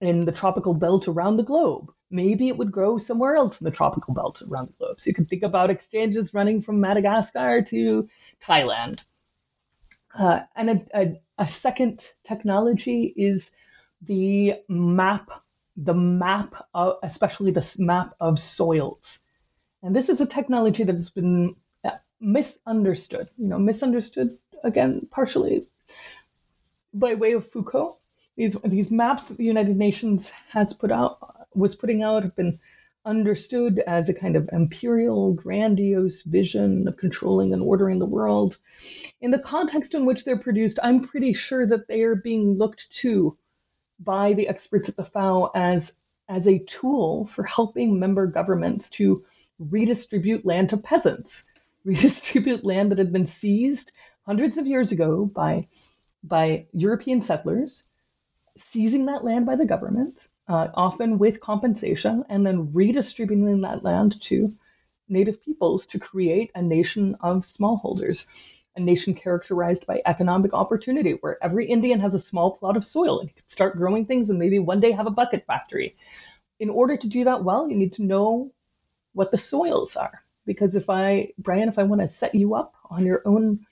[0.00, 3.70] in the tropical belt around the globe, maybe it would grow somewhere else in the
[3.70, 5.00] tropical belt around the globe.
[5.00, 8.08] So you can think about exchanges running from Madagascar to
[8.40, 9.00] Thailand.
[10.16, 13.50] Uh, and a, a, a, second technology is
[14.02, 15.30] the map,
[15.76, 19.20] the map, of, especially the map of soils.
[19.82, 21.54] And this is a technology that has been
[22.20, 24.30] misunderstood, you know, misunderstood
[24.64, 25.66] again, partially
[26.92, 27.98] by way of Foucault.
[28.36, 31.18] These, these maps that the United Nations has put out
[31.54, 32.58] was putting out have been
[33.04, 38.58] understood as a kind of imperial, grandiose vision of controlling and ordering the world.
[39.20, 42.90] In the context in which they're produced, I'm pretty sure that they are being looked
[42.98, 43.36] to
[44.00, 45.92] by the experts at the FAO as,
[46.28, 49.24] as a tool for helping member governments to
[49.58, 51.48] redistribute land to peasants,
[51.86, 53.92] redistribute land that had been seized
[54.26, 55.66] hundreds of years ago by,
[56.22, 57.84] by European settlers,
[58.56, 64.20] seizing that land by the government uh, often with compensation, and then redistributing that land
[64.22, 64.50] to
[65.08, 68.26] native peoples to create a nation of smallholders,
[68.76, 73.20] a nation characterized by economic opportunity, where every Indian has a small plot of soil
[73.20, 75.94] and can start growing things and maybe one day have a bucket factory.
[76.58, 78.52] In order to do that well, you need to know
[79.12, 80.22] what the soils are.
[80.46, 83.66] Because if I, Brian, if I want to set you up on your own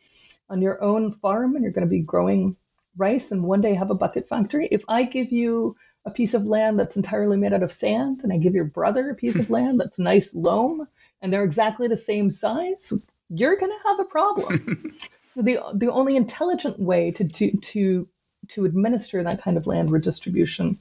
[0.50, 2.56] on your own farm and you're going to be growing
[2.96, 6.44] rice and one day have a bucket factory, if I give you a piece of
[6.44, 9.50] land that's entirely made out of sand and I give your brother a piece of
[9.56, 10.86] land that's nice loam
[11.22, 12.92] and they're exactly the same size,
[13.30, 14.92] you're going to have a problem.
[15.34, 18.08] so the the only intelligent way to, to to
[18.48, 20.76] to administer that kind of land redistribution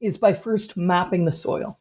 [0.00, 1.78] is by first mapping the soil.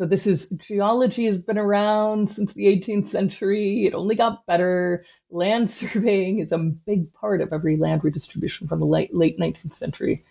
[0.00, 3.84] So this is geology has been around since the 18th century.
[3.84, 5.04] It only got better.
[5.30, 9.74] Land surveying is a big part of every land redistribution from the late late 19th
[9.74, 10.24] century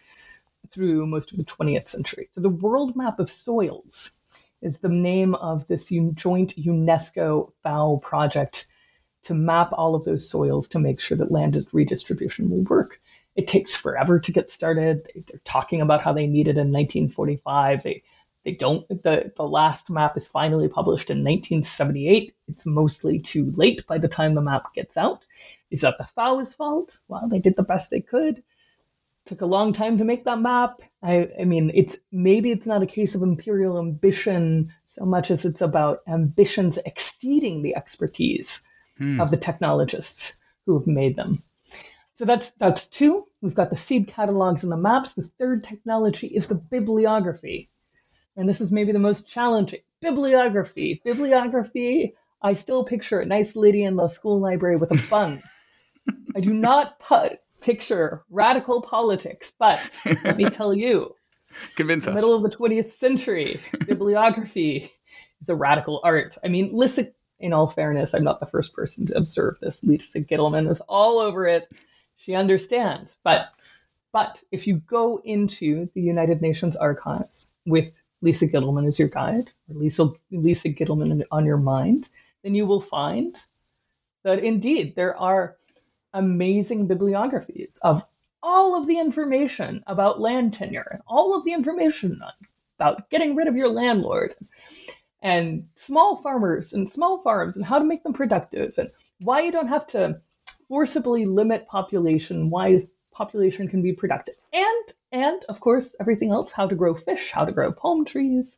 [0.69, 2.27] through most of the 20th century.
[2.31, 4.13] So the World Map of Soils
[4.63, 8.65] is the name of this joint UNESCO FAO project
[9.21, 12.99] to map all of those soils to make sure that land redistribution will work.
[13.35, 15.07] It takes forever to get started.
[15.13, 17.83] They're talking about how they need it in 1945.
[17.83, 18.01] They
[18.49, 22.33] they don't the, the last map is finally published in 1978.
[22.47, 25.25] It's mostly too late by the time the map gets out.
[25.69, 26.99] Is that the FAO's fault?
[27.07, 28.41] Well, they did the best they could
[29.25, 30.81] took a long time to make that map.
[31.03, 35.45] I, I mean, it's maybe it's not a case of imperial ambition so much as
[35.45, 38.63] it's about ambitions exceeding the expertise
[38.97, 39.21] hmm.
[39.21, 41.43] of the technologists who have made them.
[42.15, 43.27] So that's that's two.
[43.41, 45.13] We've got the seed catalogs and the maps.
[45.13, 47.69] The third technology is the bibliography.
[48.37, 49.81] And this is maybe the most challenging.
[50.01, 51.01] Bibliography.
[51.03, 52.15] Bibliography.
[52.41, 55.43] I still picture a nice lady in the school library with a bun.
[56.35, 59.79] I do not put picture radical politics, but
[60.23, 61.13] let me tell you,
[61.75, 62.15] convince us.
[62.15, 64.91] Middle of the 20th century, bibliography
[65.41, 66.37] is a radical art.
[66.43, 67.13] I mean, listen.
[67.41, 69.81] In all fairness, I'm not the first person to observe this.
[69.81, 71.69] Lisa Gitelman is all over it.
[72.17, 73.47] She understands, but
[74.11, 79.51] but if you go into the United Nations archives with Lisa Gitelman as your guide,
[79.69, 82.09] or Lisa Lisa Gitelman on your mind,
[82.43, 83.35] then you will find
[84.23, 85.57] that indeed there are
[86.13, 88.03] amazing bibliographies of
[88.41, 92.21] all of the information about land tenure and all of the information
[92.77, 94.35] about getting rid of your landlord
[95.21, 99.51] and small farmers and small farms and how to make them productive and why you
[99.51, 100.21] don't have to
[100.67, 102.87] forcibly limit population, why
[103.19, 104.35] population can be productive.
[104.53, 108.57] And and of course everything else, how to grow fish, how to grow palm trees,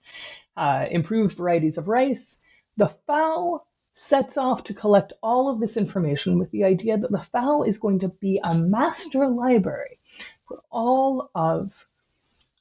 [0.56, 2.44] uh, improved varieties of rice.
[2.78, 7.28] The FAO sets off to collect all of this information with the idea that the
[7.34, 10.00] FAO is going to be a master library
[10.48, 11.86] for all of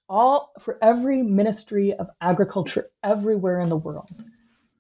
[0.09, 4.09] all for every ministry of agriculture everywhere in the world.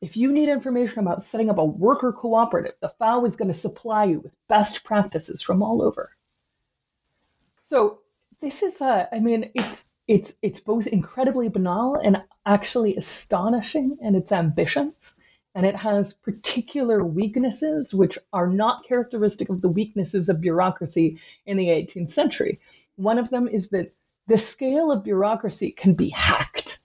[0.00, 3.64] If you need information about setting up a worker cooperative, the FAO is going to
[3.66, 6.10] supply you with best practices from all over.
[7.70, 8.00] So
[8.40, 14.16] this is a, I mean, it's it's it's both incredibly banal and actually astonishing in
[14.16, 15.14] its ambitions.
[15.54, 21.56] And it has particular weaknesses which are not characteristic of the weaknesses of bureaucracy in
[21.58, 22.58] the 18th century.
[22.96, 23.94] One of them is that
[24.26, 26.80] the scale of bureaucracy can be hacked.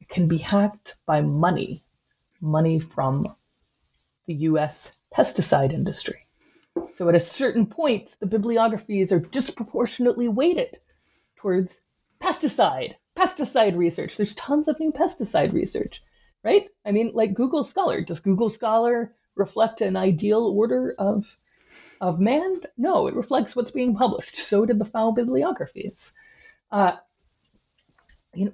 [0.00, 1.82] It can be hacked by money,
[2.40, 3.26] money from
[4.26, 6.25] the US pesticide industry.
[6.92, 10.78] So at a certain point, the bibliographies are disproportionately weighted
[11.36, 11.80] towards
[12.20, 14.16] pesticide, pesticide research.
[14.16, 16.02] There's tons of new pesticide research,
[16.42, 16.68] right?
[16.84, 18.00] I mean, like Google Scholar.
[18.02, 21.36] Does Google Scholar reflect an ideal order of
[22.00, 22.60] of man?
[22.76, 24.36] No, it reflects what's being published.
[24.36, 26.12] So did the FAO bibliographies.
[26.70, 26.96] Uh,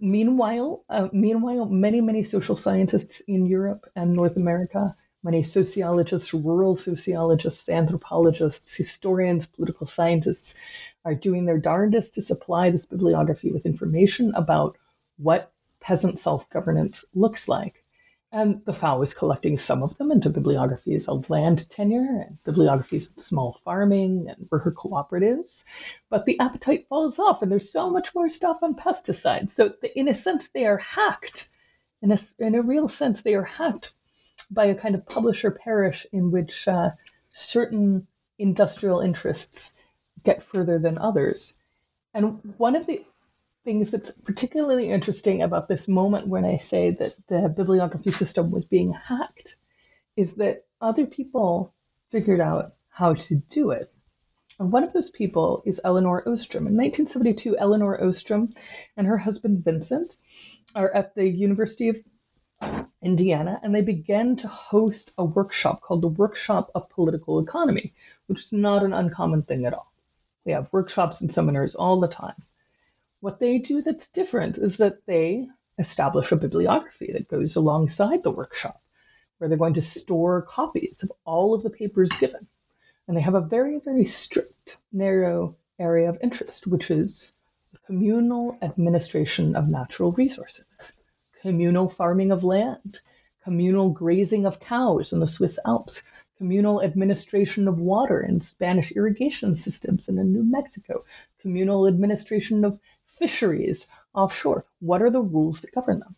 [0.00, 4.94] meanwhile, uh, meanwhile, many many social scientists in Europe and North America
[5.24, 10.58] Many sociologists, rural sociologists, anthropologists, historians, political scientists
[11.04, 14.76] are doing their darndest to supply this bibliography with information about
[15.18, 17.84] what peasant self governance looks like.
[18.32, 23.12] And the FAO is collecting some of them into bibliographies of land tenure and bibliographies
[23.12, 25.64] of small farming and worker cooperatives.
[26.10, 29.50] But the appetite falls off, and there's so much more stuff on pesticides.
[29.50, 31.48] So, in a sense, they are hacked.
[32.00, 33.94] In a, in a real sense, they are hacked
[34.52, 36.90] by a kind of publish or perish in which uh,
[37.30, 38.06] certain
[38.38, 39.78] industrial interests
[40.24, 41.54] get further than others.
[42.14, 43.04] And one of the
[43.64, 48.64] things that's particularly interesting about this moment when I say that the bibliography system was
[48.64, 49.56] being hacked
[50.16, 51.72] is that other people
[52.10, 53.90] figured out how to do it.
[54.58, 56.66] And one of those people is Elinor Ostrom.
[56.66, 58.52] In 1972, Elinor Ostrom
[58.96, 60.18] and her husband Vincent
[60.74, 61.96] are at the University of
[63.02, 67.92] Indiana, and they began to host a workshop called the Workshop of Political Economy,
[68.26, 69.92] which is not an uncommon thing at all.
[70.44, 72.40] They have workshops and seminars all the time.
[73.20, 75.48] What they do that's different is that they
[75.78, 78.80] establish a bibliography that goes alongside the workshop,
[79.38, 82.46] where they're going to store copies of all of the papers given.
[83.08, 87.34] And they have a very, very strict, narrow area of interest, which is
[87.86, 90.92] communal administration of natural resources
[91.42, 93.00] communal farming of land,
[93.42, 96.04] communal grazing of cows in the Swiss Alps,
[96.38, 101.02] communal administration of water in Spanish irrigation systems and in New Mexico,
[101.40, 104.64] communal administration of fisheries offshore.
[104.78, 106.14] What are the rules that govern them?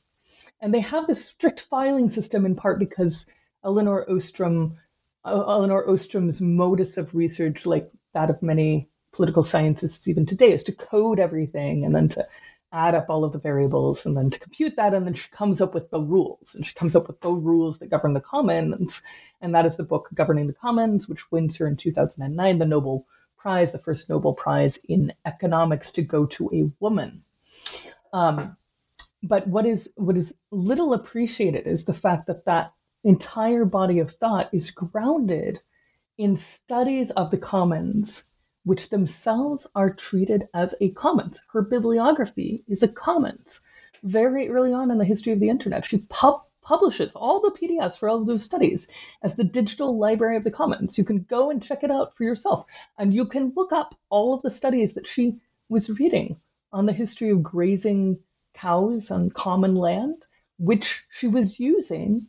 [0.61, 3.27] And they have this strict filing system in part because
[3.65, 4.79] Elinor Ostrom,
[5.25, 10.65] uh, Elinor Ostrom's modus of research, like that of many political scientists even today, is
[10.65, 12.27] to code everything and then to
[12.75, 15.61] add up all of the variables and then to compute that and then she comes
[15.61, 19.01] up with the rules and she comes up with the rules that govern the commons
[19.41, 23.07] and that is the book governing the commons which wins her in 2009 the nobel
[23.45, 27.23] prize the first nobel prize in economics to go to a woman.
[28.11, 28.57] Um,
[29.23, 32.73] but what is what is little appreciated is the fact that that
[33.05, 35.61] entire body of thought is grounded
[36.17, 38.25] in studies of the commons
[38.65, 41.43] which themselves are treated as a commons.
[41.53, 43.61] Her bibliography is a commons.
[44.03, 47.99] Very early on in the history of the internet, she pub- publishes all the PDFs
[47.99, 48.89] for all of those studies
[49.23, 50.97] as the digital library of the commons.
[50.97, 52.65] You can go and check it out for yourself,
[52.97, 56.37] and you can look up all of the studies that she was reading
[56.73, 58.19] on the history of grazing
[58.55, 60.27] cows on common land,
[60.59, 62.23] which she was using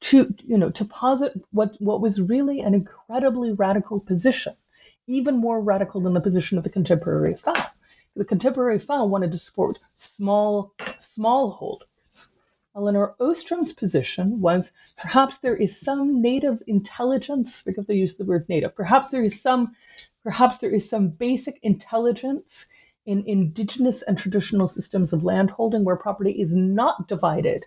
[0.00, 4.54] to, you know, to posit what, what was really an incredibly radical position
[5.10, 7.66] even more radical than the position of the contemporary FAO.
[8.14, 12.28] The contemporary FAO wanted to support small smallholders.
[12.76, 18.48] Elinor Ostrom's position was perhaps there is some native intelligence, because they use the word
[18.48, 19.74] native, perhaps there is some
[20.22, 22.66] perhaps there is some basic intelligence
[23.04, 27.64] in indigenous and traditional systems of landholding where property is not divided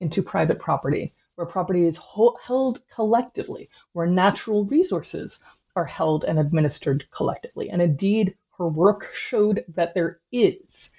[0.00, 1.98] into private property, where property is
[2.46, 5.40] held collectively, where natural resources
[5.76, 7.70] are held and administered collectively.
[7.70, 10.92] And indeed, her work showed that there is.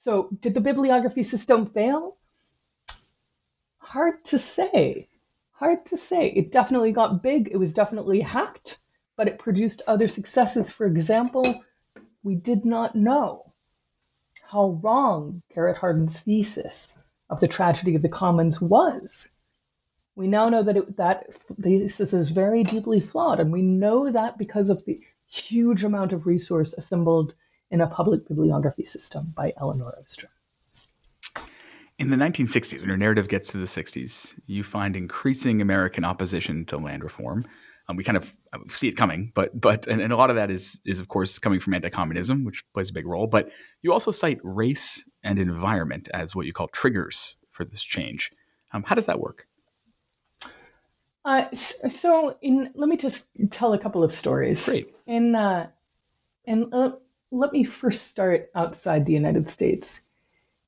[0.00, 2.16] So, did the bibliography system fail?
[3.78, 5.08] Hard to say.
[5.52, 6.28] Hard to say.
[6.28, 8.78] It definitely got big, it was definitely hacked,
[9.16, 10.70] but it produced other successes.
[10.70, 11.44] For example,
[12.22, 13.52] we did not know
[14.42, 16.96] how wrong Garrett Hardin's thesis
[17.30, 19.30] of the tragedy of the commons was.
[20.16, 24.38] We now know that it, that thesis is very deeply flawed, and we know that
[24.38, 27.34] because of the huge amount of resource assembled
[27.70, 30.30] in a public bibliography system by Elinor Ostrom.
[31.98, 36.64] In the 1960s, when your narrative gets to the 60s, you find increasing American opposition
[36.66, 37.44] to land reform.
[37.88, 38.32] Um, we kind of
[38.68, 41.38] see it coming, but but and, and, a lot of that is is of course
[41.38, 43.26] coming from anti-communism, which plays a big role.
[43.26, 43.50] But
[43.82, 48.30] you also cite race and environment as what you call triggers for this change.
[48.72, 49.46] Um, how does that work?
[51.24, 54.64] Uh, so, in let me just tell a couple of stories.
[54.64, 54.94] Great.
[55.06, 55.68] In uh,
[56.46, 56.92] and uh,
[57.30, 60.04] let me first start outside the United States,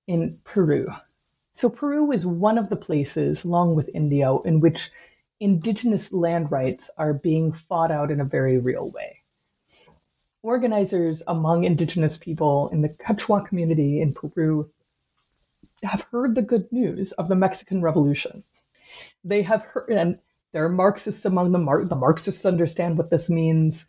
[0.06, 0.86] in Peru.
[1.54, 4.90] So Peru is one of the places, along with India, in which
[5.40, 9.20] indigenous land rights are being fought out in a very real way.
[10.42, 14.70] Organizers among indigenous people in the Quechua community in Peru
[15.82, 18.44] have heard the good news of the Mexican Revolution.
[19.24, 20.18] They have heard, and
[20.56, 21.66] there are Marxists among them.
[21.66, 23.84] The Marxists understand what this means.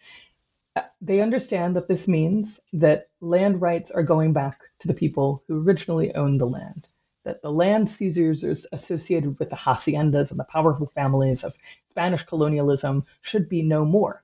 [0.99, 5.63] They understand that this means that land rights are going back to the people who
[5.63, 6.85] originally owned the land
[7.23, 8.43] that the land seizures
[8.73, 11.53] associated with the haciendas and the powerful families of
[11.89, 14.21] Spanish colonialism should be no more.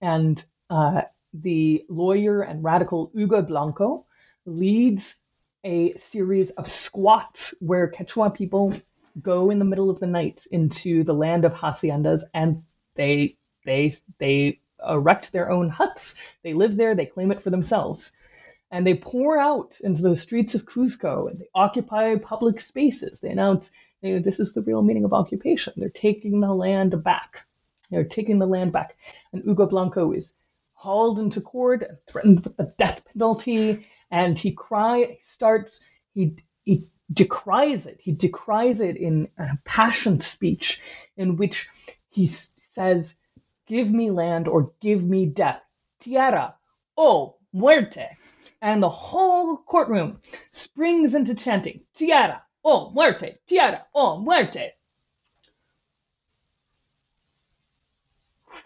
[0.00, 1.02] And uh,
[1.32, 4.04] the lawyer and radical Hugo Blanco
[4.46, 5.14] leads
[5.62, 8.74] a series of squats where Quechua people
[9.20, 12.62] go in the middle of the night into the land of haciendas and
[12.94, 16.20] they they they erect their own huts.
[16.42, 18.12] They live there, they claim it for themselves
[18.70, 23.20] and they pour out into the streets of Cuzco and they occupy public spaces.
[23.20, 23.70] They announce
[24.02, 25.72] you know, this is the real meaning of occupation.
[25.76, 27.46] They're taking the land back.
[27.90, 28.96] They're taking the land back.
[29.32, 30.34] And Hugo Blanco is
[30.74, 33.86] hauled into court and threatened with the death penalty.
[34.10, 36.36] And he cry starts, he,
[36.68, 37.98] he decries it.
[38.02, 40.82] He decries it in a passionate speech
[41.16, 41.66] in which
[42.10, 43.14] he says,
[43.66, 45.62] Give me land or give me death.
[45.98, 46.54] Tierra
[46.94, 48.06] o oh, muerte
[48.60, 54.72] and the whole courtroom springs into chanting, Tierra, o oh, muerte, tierra, o oh, muerte.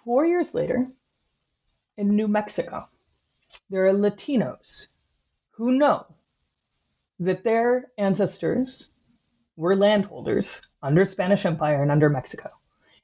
[0.05, 0.89] Four years later,
[1.97, 2.89] in New Mexico,
[3.71, 4.89] there are Latinos
[5.53, 6.07] who know
[7.25, 8.93] that their ancestors
[9.57, 12.51] were landholders under Spanish Empire and under Mexico,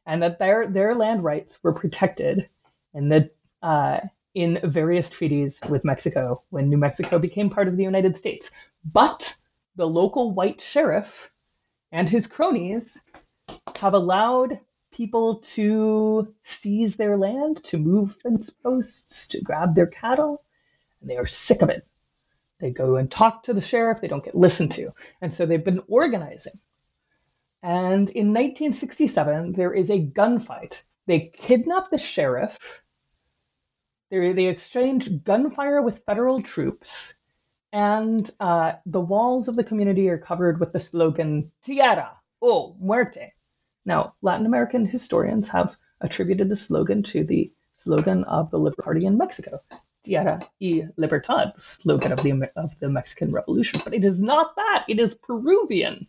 [0.06, 2.48] and that their their land rights were protected,
[2.94, 3.30] and that
[3.62, 4.00] uh,
[4.34, 8.50] in various treaties with Mexico when New Mexico became part of the United States.
[8.92, 9.36] But
[9.76, 11.30] the local white sheriff
[11.92, 13.04] and his cronies
[13.80, 14.58] have allowed
[14.90, 20.42] people to seize their land, to move fence posts, to grab their cattle,
[21.00, 21.86] and they are sick of it.
[22.60, 24.90] They go and talk to the sheriff, they don't get listened to.
[25.20, 26.58] And so they've been organizing.
[27.62, 30.82] And in 1967, there is a gunfight.
[31.06, 32.80] They kidnap the sheriff
[34.10, 37.12] they, they exchange gunfire with federal troops,
[37.72, 43.32] and uh, the walls of the community are covered with the slogan Tierra o muerte.
[43.84, 49.04] Now, Latin American historians have attributed the slogan to the slogan of the Liberal Party
[49.04, 49.58] in Mexico,
[50.08, 53.78] Tierra y Libertad, the slogan of the, of the Mexican Revolution.
[53.84, 56.06] But it is not that, it is Peruvian.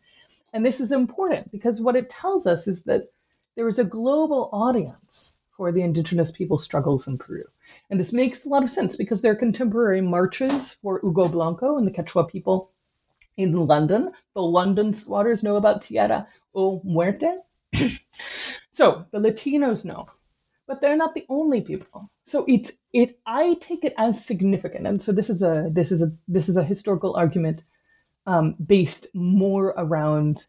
[0.53, 3.09] And this is important because what it tells us is that
[3.57, 7.43] there is a global audience for the indigenous people struggles in Peru.
[7.89, 11.77] And this makes a lot of sense because there are contemporary marches for Hugo Blanco
[11.77, 12.71] and the Quechua people
[13.35, 14.13] in London.
[14.33, 16.25] The London squatters know about Tierra
[16.55, 17.37] o Muerte.
[18.71, 20.07] so the Latinos know,
[20.67, 22.09] but they're not the only people.
[22.29, 26.03] So it's it I take it as significant, and so this is a this is
[26.03, 27.63] a this is a historical argument
[28.27, 30.45] um, based more around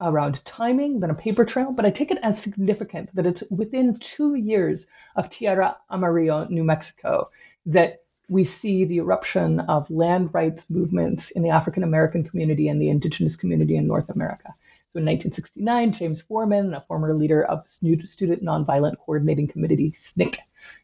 [0.00, 3.98] around timing than a paper trail, but I take it as significant that it's within
[3.98, 7.28] two years of Tierra Amarillo, New Mexico,
[7.66, 12.80] that we see the eruption of land rights movements in the African American community and
[12.80, 14.54] the indigenous community in North America.
[14.98, 20.34] In 1969, James Forman, a former leader of the Student Nonviolent Coordinating Committee, SNCC,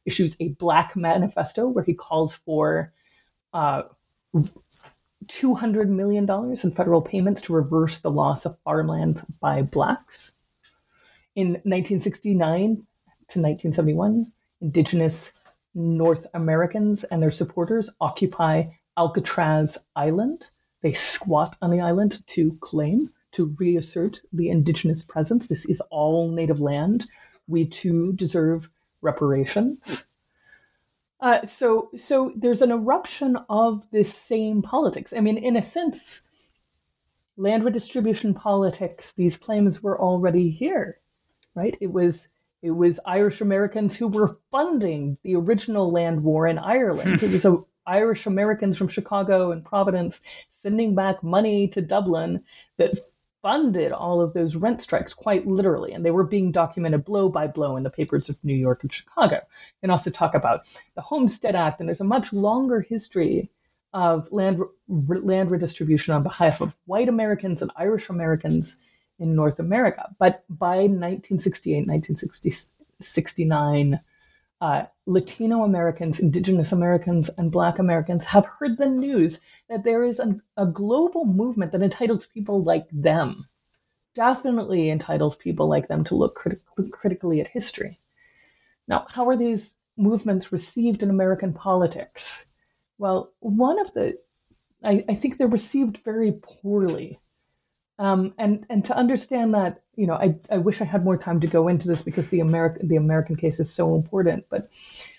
[0.07, 2.93] issues a black manifesto where he calls for
[3.53, 3.83] uh,
[5.27, 10.31] $200 million in federal payments to reverse the loss of farmland by blacks.
[11.35, 15.33] In 1969 to 1971, indigenous
[15.75, 18.63] North Americans and their supporters occupy
[18.97, 20.47] Alcatraz Island.
[20.83, 25.47] They squat on the island to claim, to reassert the indigenous presence.
[25.47, 27.07] This is all native land.
[27.47, 28.71] We too deserve
[29.01, 30.05] reparations.
[31.21, 35.13] Uh, so, so there's an eruption of this same politics.
[35.17, 36.23] I mean, in a sense,
[37.37, 39.13] land redistribution politics.
[39.13, 40.99] These claims were already here,
[41.55, 41.77] right?
[41.81, 42.29] It was
[42.63, 47.23] it was Irish Americans who were funding the original land war in Ireland.
[47.23, 50.23] it was a, Irish Americans from Chicago and Providence
[50.63, 52.43] sending back money to Dublin
[52.79, 52.99] that
[53.45, 57.47] funded all of those rent strikes quite literally, and they were being documented blow by
[57.47, 59.43] blow in the papers of New York and Chicago.
[59.83, 60.63] And also talk about
[60.95, 63.51] the Homestead Act, and there's a much longer history
[63.93, 68.79] of land land redistribution on behalf of white Americans and Irish Americans
[69.19, 70.09] in North America.
[70.19, 74.01] But by 1968, 1969,
[74.65, 80.19] uh, Latino Americans, Indigenous Americans, and Black Americans have heard the news that there is
[80.21, 83.45] an, a global movement that entitles people like them,
[84.15, 87.99] definitely entitles people like them to look criti- critically at history.
[88.89, 92.47] Now, how are these movements received in American politics?
[92.97, 94.17] Well, one of the,
[94.83, 97.21] I, I think they're received very poorly.
[97.99, 101.41] Um, and and to understand that, you know, I, I wish I had more time
[101.41, 104.47] to go into this because the American the American case is so important.
[104.51, 104.69] But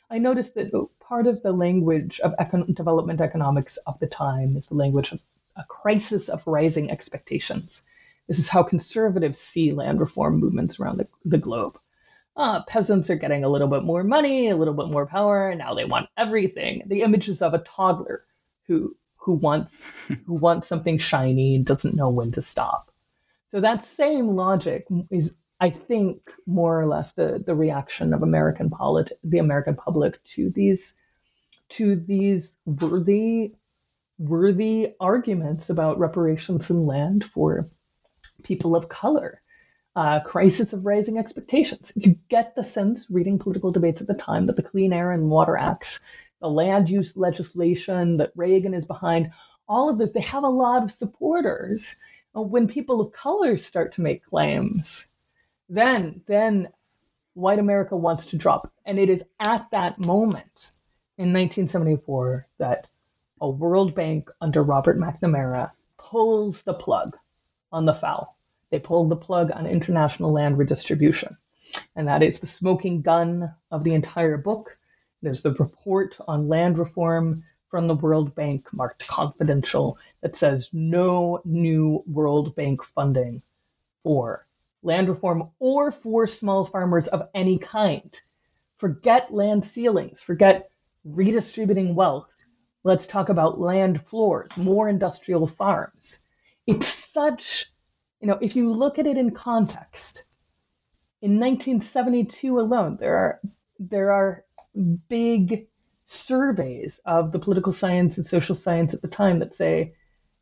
[0.09, 4.67] I noticed that part of the language of econ- development economics of the time is
[4.67, 5.19] the language of
[5.55, 7.83] a crisis of rising expectations.
[8.27, 11.77] This is how conservatives see land reform movements around the, the globe.
[12.35, 15.59] Uh, peasants are getting a little bit more money, a little bit more power, and
[15.59, 16.83] now they want everything.
[16.87, 18.21] The images of a toddler
[18.67, 19.85] who who wants
[20.25, 22.89] who wants something shiny and doesn't know when to stop.
[23.51, 28.69] So that same logic is, I think, more or less the the reaction of American
[28.69, 30.95] polit- the American public to these
[31.69, 33.55] to these worthy
[34.17, 37.65] worthy arguments about reparations and land for
[38.43, 39.41] people of color.
[39.95, 41.89] Uh, crisis of rising expectations.
[41.95, 45.29] You get the sense, reading political debates at the time, that the Clean Air and
[45.29, 46.01] Water Acts
[46.41, 49.31] the land use legislation that Reagan is behind,
[49.67, 51.95] all of this, they have a lot of supporters.
[52.35, 55.07] Uh, when people of color start to make claims,
[55.69, 56.67] then then
[57.33, 58.71] white America wants to drop.
[58.85, 60.71] And it is at that moment
[61.17, 62.85] in 1974 that
[63.41, 67.15] a World Bank under Robert McNamara pulls the plug
[67.71, 68.27] on the FAO.
[68.69, 71.37] They pulled the plug on international land redistribution.
[71.95, 74.77] And that is the smoking gun of the entire book.
[75.21, 77.43] There's the report on land reform
[77.75, 83.41] from the World Bank, marked confidential, that says no new World Bank funding
[84.01, 84.45] for
[84.81, 88.17] land reform or for small farmers of any kind.
[88.77, 90.69] Forget land ceilings, forget
[91.03, 92.45] redistributing wealth.
[92.85, 96.21] Let's talk about land floors, more industrial farms.
[96.65, 97.65] It's such,
[98.21, 100.23] you know, if you look at it in context,
[101.21, 103.41] in 1972 alone, there are
[103.79, 104.45] there are
[105.09, 105.67] big
[106.05, 109.93] surveys of the political science and social science at the time that say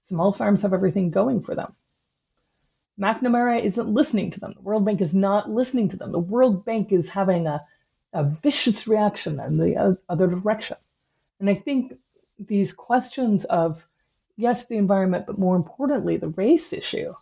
[0.03, 1.73] small farms have everything going for them.
[2.99, 4.53] McNamara isn't listening to them.
[4.55, 6.11] The World Bank is not listening to them.
[6.11, 7.65] The World Bank is having a,
[8.13, 10.77] a vicious reaction in the other direction.
[11.39, 11.93] And I think
[12.37, 13.83] these questions of,
[14.35, 17.13] yes, the environment, but more importantly, the race issue,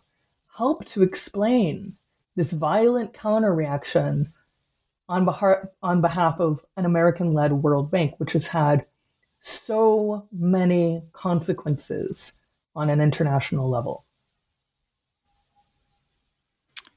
[0.54, 1.94] help to explain
[2.36, 4.26] this violent counter reaction
[5.12, 8.86] on behalf, on behalf of an American led World Bank, which has had
[9.42, 12.32] so many consequences
[12.74, 14.06] on an international level.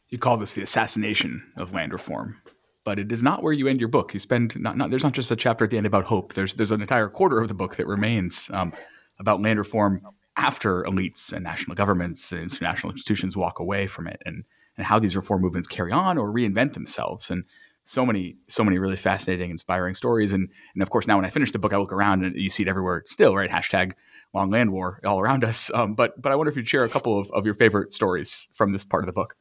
[0.08, 2.40] You call this the assassination of land reform,
[2.86, 4.14] but it is not where you end your book.
[4.14, 6.36] You spend not, not there's not just a chapter at the end about hope.
[6.36, 8.72] There's there's an entire quarter of the book that remains um,
[9.20, 10.02] about land reform
[10.38, 14.46] after elites and national governments and international institutions walk away from it, and
[14.78, 17.30] and how these reform movements carry on or reinvent themselves.
[17.30, 17.44] And
[17.86, 20.34] so many so many really fascinating inspiring stories.
[20.34, 22.50] And and of course now when i finish the book i look around and you
[22.50, 23.50] see it everywhere still right?
[23.50, 23.94] Hashtag
[24.34, 25.72] long land war all around us.
[25.74, 28.48] Um, but but i wonder if you'd share a couple of, of your favorite stories
[28.54, 29.36] from this part of the book.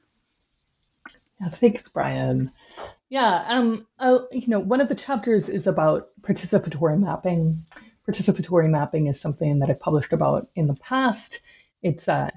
[1.40, 2.50] Yeah thanks brian.
[3.08, 7.56] Yeah um uh, you know one of the chapters is about participatory mapping.
[8.06, 11.40] Participatory mapping is something that i've published about in the past.
[11.82, 12.30] It's a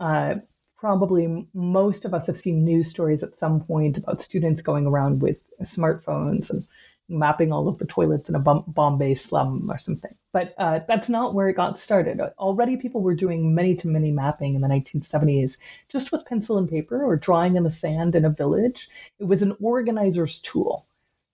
[0.00, 0.34] uh,
[0.82, 5.22] probably most of us have seen news stories at some point about students going around
[5.22, 6.66] with smartphones and
[7.08, 10.12] mapping all of the toilets in a Bombay slum or something.
[10.32, 12.20] But uh, that's not where it got started.
[12.36, 15.56] Already, people were doing many to many mapping in the 1970s
[15.88, 18.88] just with pencil and paper or drawing in the sand in a village.
[19.20, 20.84] It was an organizer's tool.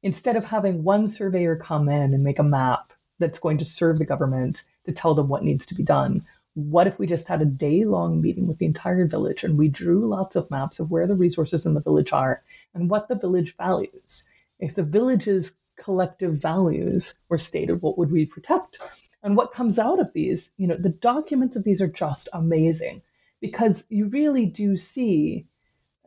[0.03, 3.99] Instead of having one surveyor come in and make a map that's going to serve
[3.99, 6.21] the government to tell them what needs to be done,
[6.59, 9.69] what if we just had a day long meeting with the entire village and we
[9.69, 12.43] drew lots of maps of where the resources in the village are
[12.75, 14.25] and what the village values?
[14.59, 18.79] If the village's collective values were stated, what would we protect?
[19.23, 23.03] And what comes out of these, you know, the documents of these are just amazing
[23.41, 25.47] because you really do see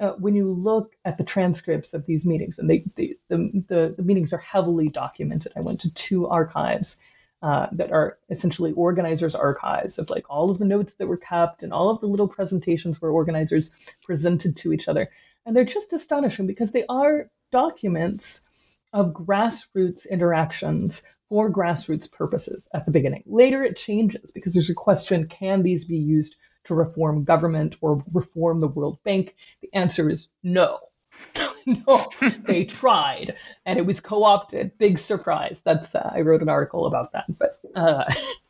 [0.02, 3.93] uh, when you look at the transcripts of these meetings, and they, they the, the,
[3.95, 5.54] the meetings are heavily documented.
[5.56, 6.97] I went to two archives
[7.41, 11.63] uh, that are essentially organizers' archives of like all of the notes that were kept
[11.63, 13.73] and all of the little presentations where organizers
[14.03, 15.07] presented to each other.
[15.45, 18.47] And they're just astonishing because they are documents
[18.93, 23.23] of grassroots interactions for grassroots purposes at the beginning.
[23.25, 26.35] Later it changes because there's a question can these be used
[26.65, 29.35] to reform government or reform the World Bank?
[29.61, 30.79] The answer is no.
[31.65, 32.07] no,
[32.43, 34.78] they tried, and it was co-opted.
[34.78, 35.61] Big surprise.
[35.63, 37.26] That's uh, I wrote an article about that.
[37.38, 38.05] But uh,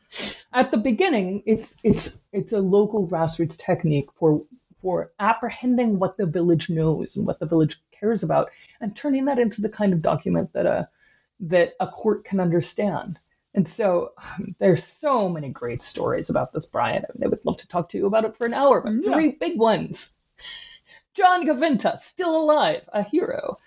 [0.54, 4.42] at the beginning, it's it's it's a local grassroots technique for
[4.82, 8.50] for apprehending what the village knows and what the village cares about,
[8.80, 10.88] and turning that into the kind of document that a
[11.42, 13.20] that a court can understand.
[13.54, 17.04] And so um, there's so many great stories about this, Brian.
[17.04, 18.94] I, mean, I would love to talk to you about it for an hour, but
[18.94, 19.14] yeah.
[19.14, 20.14] three big ones.
[21.14, 23.58] John Gaventa, still alive, a hero,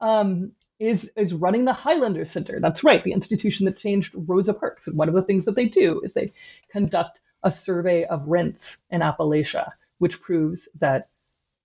[0.00, 2.58] um, is is running the Highlander Center.
[2.60, 4.86] That's right, the institution that changed Rosa Parks.
[4.86, 6.32] And one of the things that they do is they
[6.70, 11.08] conduct a survey of rents in Appalachia, which proves that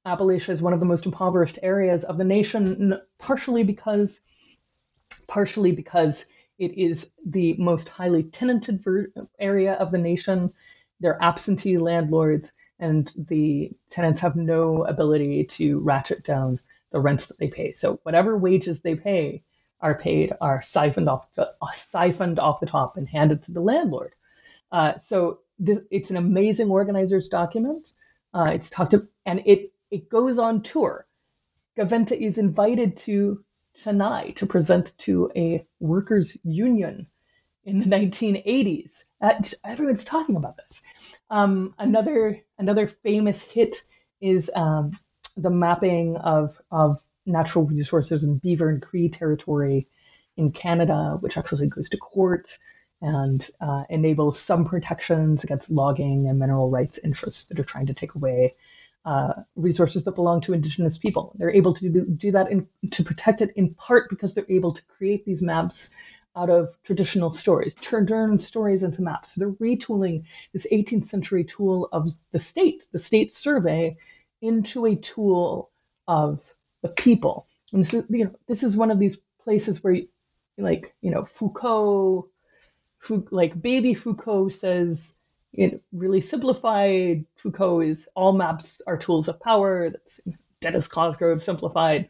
[0.06, 4.22] Appalachia is one of the most impoverished areas of the nation, partially because
[5.28, 6.26] partially because
[6.58, 10.52] it is the most highly tenanted ver- area of the nation.
[11.00, 16.60] They're absentee landlords, and the tenants have no ability to ratchet down
[16.92, 17.74] the rents that they pay.
[17.74, 19.44] So whatever wages they pay
[19.82, 24.14] are paid are siphoned off the, siphoned off the top and handed to the landlord.
[24.72, 27.88] Uh, so this, it's an amazing organizer's document.
[28.34, 31.06] Uh, it's talked to, and it it goes on tour.
[31.78, 33.44] Gaventa is invited to
[33.82, 37.08] Chennai to present to a workers' union
[37.66, 39.04] in the 1980s.
[39.22, 39.34] Uh,
[39.66, 40.82] everyone's talking about this.
[41.30, 43.76] Um, another another famous hit
[44.22, 44.92] is um,
[45.38, 49.88] the mapping of of natural resources in Beaver and Cree territory
[50.38, 52.58] in Canada, which actually goes to court
[53.02, 57.94] and uh, enables some protections against logging and mineral rights interests that are trying to
[57.94, 58.54] take away
[59.06, 61.34] uh, resources that belong to indigenous people.
[61.38, 64.72] They're able to do, do that in, to protect it in part because they're able
[64.74, 65.96] to create these maps
[66.36, 69.34] out of traditional stories, turn, stories into maps.
[69.34, 70.24] So they're retooling
[70.54, 73.98] this 18th century tool of the state, the state survey,
[74.42, 75.70] into a tool
[76.08, 76.42] of
[76.82, 77.48] the people.
[77.74, 80.08] And this is, you know, this is one of these places where, you,
[80.58, 82.30] like, you know, Foucault,
[83.32, 85.16] like baby Foucault says,
[85.54, 89.90] in really simplified, Foucault is all maps are tools of power.
[89.90, 90.22] That's
[90.62, 92.10] Denis Cosgrove simplified.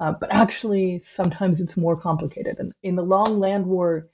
[0.00, 2.56] Uh, but actually, sometimes it's more complicated.
[2.58, 4.08] And in the Long Land War,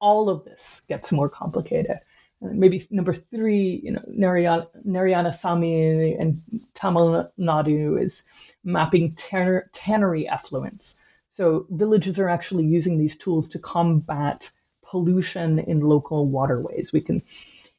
[0.00, 1.98] all of this gets more complicated.
[2.42, 6.38] Uh, maybe number three, you know, Narayana, Sami and
[6.74, 8.24] Tamil Nadu is
[8.64, 10.98] mapping tanner, tannery effluents.
[11.28, 14.50] So villages are actually using these tools to combat
[14.82, 16.92] pollution in local waterways.
[16.92, 17.22] We can,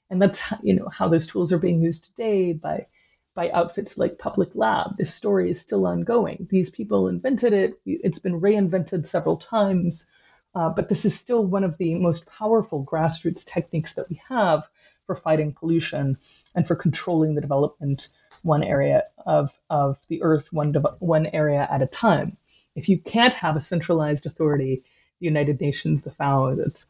[0.10, 2.88] and that's you know how those tools are being used today by
[3.34, 4.98] by outfits like Public Lab.
[4.98, 6.48] This story is still ongoing.
[6.50, 7.80] These people invented it.
[7.86, 10.08] It's been reinvented several times.
[10.54, 14.70] Uh, but this is still one of the most powerful grassroots techniques that we have
[15.06, 16.18] for fighting pollution
[16.56, 18.10] and for controlling the development
[18.44, 22.36] one area of, of the earth, one, de- one area at a time.
[22.76, 24.84] If you can't have a centralized authority,
[25.20, 26.90] the United Nations, the FAO, that's,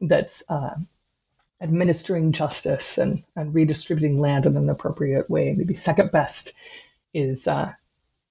[0.00, 0.74] that's uh,
[1.62, 5.54] administering justice and, and redistributing land in an appropriate way.
[5.56, 6.54] Maybe second best
[7.14, 7.72] is uh,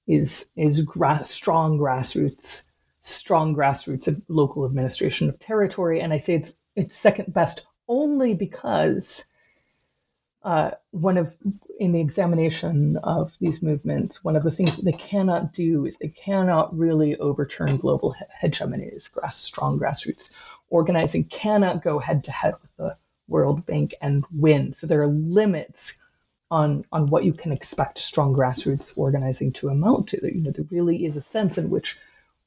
[0.07, 2.63] is is gra- strong grassroots,
[3.01, 6.01] strong grassroots of local administration of territory.
[6.01, 9.25] And I say it's it's second best only because
[10.43, 11.33] uh, one of
[11.79, 15.97] in the examination of these movements, one of the things that they cannot do is
[15.97, 19.11] they cannot really overturn global hegemonies.
[19.11, 20.33] Grass, strong grassroots
[20.69, 22.95] organizing cannot go head to head with the
[23.31, 24.73] World Bank and win.
[24.73, 25.99] So there are limits
[26.51, 30.19] on on what you can expect strong grassroots organizing to amount to.
[30.23, 31.97] You know, there really is a sense in which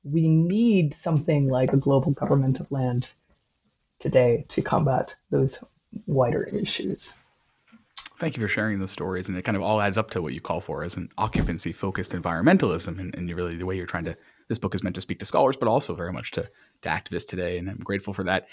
[0.05, 3.11] we need something like a global government of land
[3.99, 5.65] today to combat those
[6.07, 7.15] wider issues.
[8.19, 9.29] Thank you for sharing those stories.
[9.29, 11.73] And it kind of all adds up to what you call for as an occupancy
[11.73, 12.99] focused environmentalism.
[13.01, 14.15] And, and really the way you're trying to,
[14.49, 16.49] this book is meant to speak to scholars, but also very much to,
[16.83, 17.59] to activists today.
[17.59, 18.49] And I'm grateful for that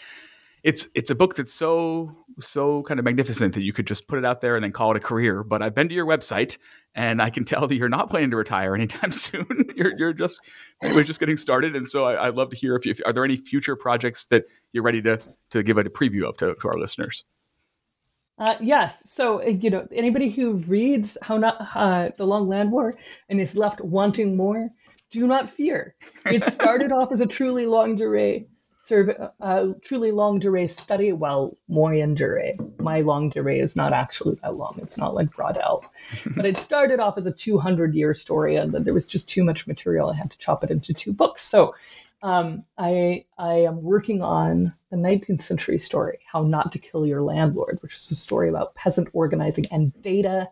[0.64, 4.20] it's it's a book that's so so kind of magnificent that you could just put
[4.20, 5.44] it out there and then call it a career.
[5.44, 6.58] But I've been to your website
[6.94, 9.70] and I can tell that you're not planning to retire anytime soon.
[9.76, 10.40] you're you're just
[10.82, 13.14] you're just getting started, and so I, would love to hear if, you, if are
[13.14, 15.20] there any future projects that you're ready to
[15.52, 17.24] to give a preview of to, to our listeners.
[18.38, 19.08] Uh, yes.
[19.08, 22.98] So, uh, you know, anybody who reads How Not uh, the Long Land War
[23.30, 24.72] and is left wanting more,
[25.12, 25.94] do not fear.
[26.26, 28.48] It started off as a truly longue durée
[28.84, 29.10] serve
[29.40, 31.14] a truly longue durée study.
[31.14, 32.58] Well, moyen durée.
[32.80, 34.80] My longue durée is not actually that long.
[34.82, 35.84] It's not like Braudel.
[36.36, 39.44] but it started off as a 200 year story, and then there was just too
[39.44, 40.10] much material.
[40.10, 41.44] I had to chop it into two books.
[41.44, 41.76] So
[42.24, 47.22] um, I I am working on the 19th century story, How Not to Kill Your
[47.22, 50.50] Landlord, which is a story about peasant organizing and data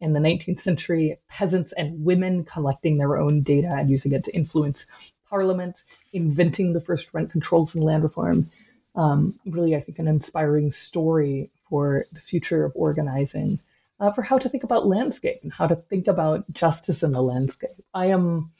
[0.00, 4.34] in the 19th century, peasants and women collecting their own data and using it to
[4.34, 4.88] influence
[5.32, 8.50] parliament, inventing the first rent controls and land reform.
[8.94, 13.58] Um, really, I think an inspiring story for the future of organizing,
[13.98, 17.22] uh, for how to think about landscape and how to think about justice in the
[17.22, 17.80] landscape.
[17.94, 18.50] I am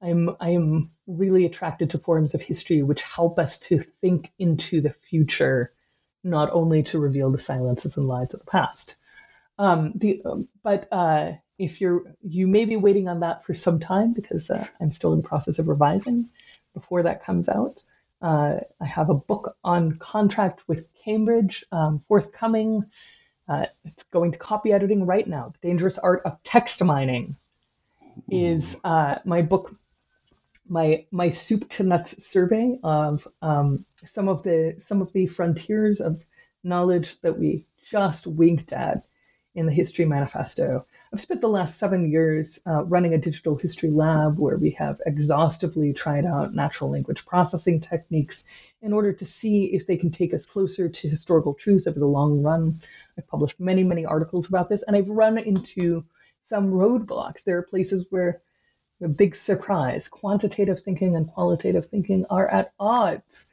[0.00, 4.94] I'm I'm really attracted to forms of history which help us to think into the
[5.10, 5.68] future,
[6.24, 8.96] not only to reveal the silences and lies of the past.
[9.58, 13.80] Um, the um, but uh, if you're you may be waiting on that for some
[13.80, 16.28] time because uh, I'm still in the process of revising
[16.74, 17.84] before that comes out.
[18.20, 22.84] Uh, I have a book on contract with Cambridge um, forthcoming.
[23.48, 25.50] Uh, it's going to copy editing right now.
[25.50, 27.36] The Dangerous Art of Text Mining
[28.30, 29.74] is uh, my book
[30.68, 36.00] my my soup to nuts survey of um, some of the some of the frontiers
[36.00, 36.22] of
[36.64, 39.04] knowledge that we just winked at
[39.56, 40.84] in the History Manifesto.
[41.12, 45.00] I've spent the last seven years uh, running a digital history lab where we have
[45.06, 48.44] exhaustively tried out natural language processing techniques
[48.82, 52.06] in order to see if they can take us closer to historical truths over the
[52.06, 52.74] long run.
[53.18, 56.04] I've published many, many articles about this, and I've run into
[56.42, 57.42] some roadblocks.
[57.42, 58.42] There are places where
[59.02, 60.08] a big surprise.
[60.08, 63.50] Quantitative thinking and qualitative thinking are at odds.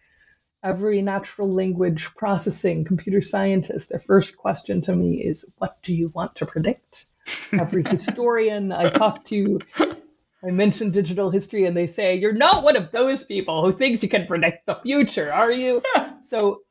[0.63, 6.09] Every natural language processing computer scientist, their first question to me is, What do you
[6.15, 7.05] want to predict?
[7.51, 12.77] Every historian I talk to, I mention digital history and they say, You're not one
[12.77, 15.81] of those people who thinks you can predict the future, are you?
[16.27, 16.61] so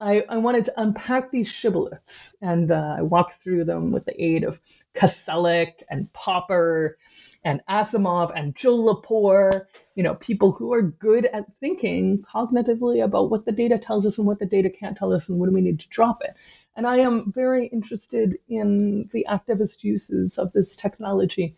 [0.00, 4.22] I, I, wanted to unpack these shibboleths and uh, I walked through them with the
[4.22, 4.60] aid of
[4.94, 6.98] Koselleck and Popper
[7.44, 9.62] and Asimov and Jill Lepore,
[9.94, 14.18] you know, people who are good at thinking cognitively about what the data tells us
[14.18, 16.34] and what the data can't tell us and when we need to drop it.
[16.76, 21.56] And I am very interested in the activist uses of this technology.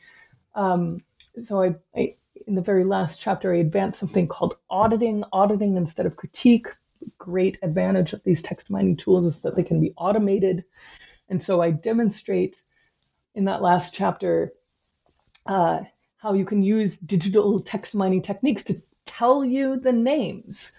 [0.55, 1.03] Um,
[1.41, 2.12] so I, I,
[2.47, 6.68] in the very last chapter, I advanced something called auditing, auditing instead of critique
[7.18, 10.64] great advantage of these text mining tools is that they can be automated.
[11.28, 12.61] And so I demonstrate
[13.34, 14.53] in that last chapter
[15.46, 15.80] uh,
[16.16, 20.74] how you can use digital text mining techniques to tell you the names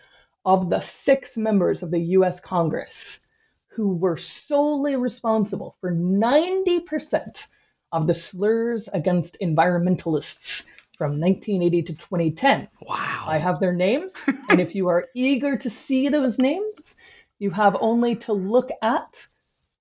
[0.46, 3.22] of the six members of the US Congress
[3.68, 7.48] who were solely responsible for 90%
[7.92, 10.66] of the slurs against environmentalists
[11.00, 12.68] from 1980 to 2010.
[12.82, 13.24] Wow.
[13.26, 14.28] I have their names.
[14.50, 16.98] and if you are eager to see those names,
[17.40, 19.26] you have only to look at,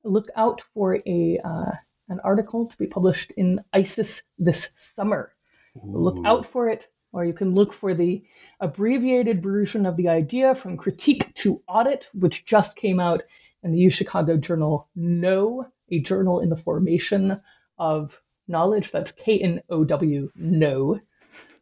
[0.05, 1.73] look out for a uh,
[2.09, 5.33] an article to be published in ISIS this summer.
[5.77, 6.05] Ooh.
[6.05, 8.23] Look out for it, or you can look for the
[8.61, 13.23] abbreviated version of the idea from critique to audit, which just came out
[13.65, 17.41] in the U Chicago journal Know, a journal in the formation
[17.77, 18.93] of knowledge.
[18.93, 21.01] That's K N O W, Know.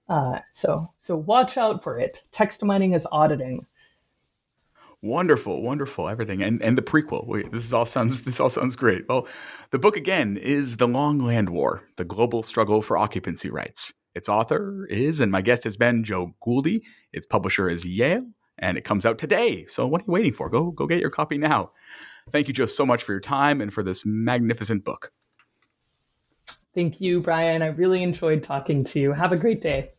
[0.08, 2.22] Uh, so so watch out for it.
[2.32, 3.66] Text mining is auditing.
[5.02, 7.26] Wonderful, wonderful, everything, and and the prequel.
[7.26, 9.08] Wait, this is all sounds this all sounds great.
[9.08, 9.26] Well,
[9.70, 14.28] the book again is "The Long Land War: The Global Struggle for Occupancy Rights." Its
[14.30, 16.80] author is, and my guest has been Jo Guldi.
[17.12, 18.26] Its publisher is Yale,
[18.58, 19.66] and it comes out today.
[19.66, 20.48] So what are you waiting for?
[20.48, 21.72] Go go get your copy now.
[22.30, 25.12] Thank you, Jo, so much for your time and for this magnificent book.
[26.74, 27.62] Thank you, Brian.
[27.62, 29.12] I really enjoyed talking to you.
[29.12, 29.92] Have a great day.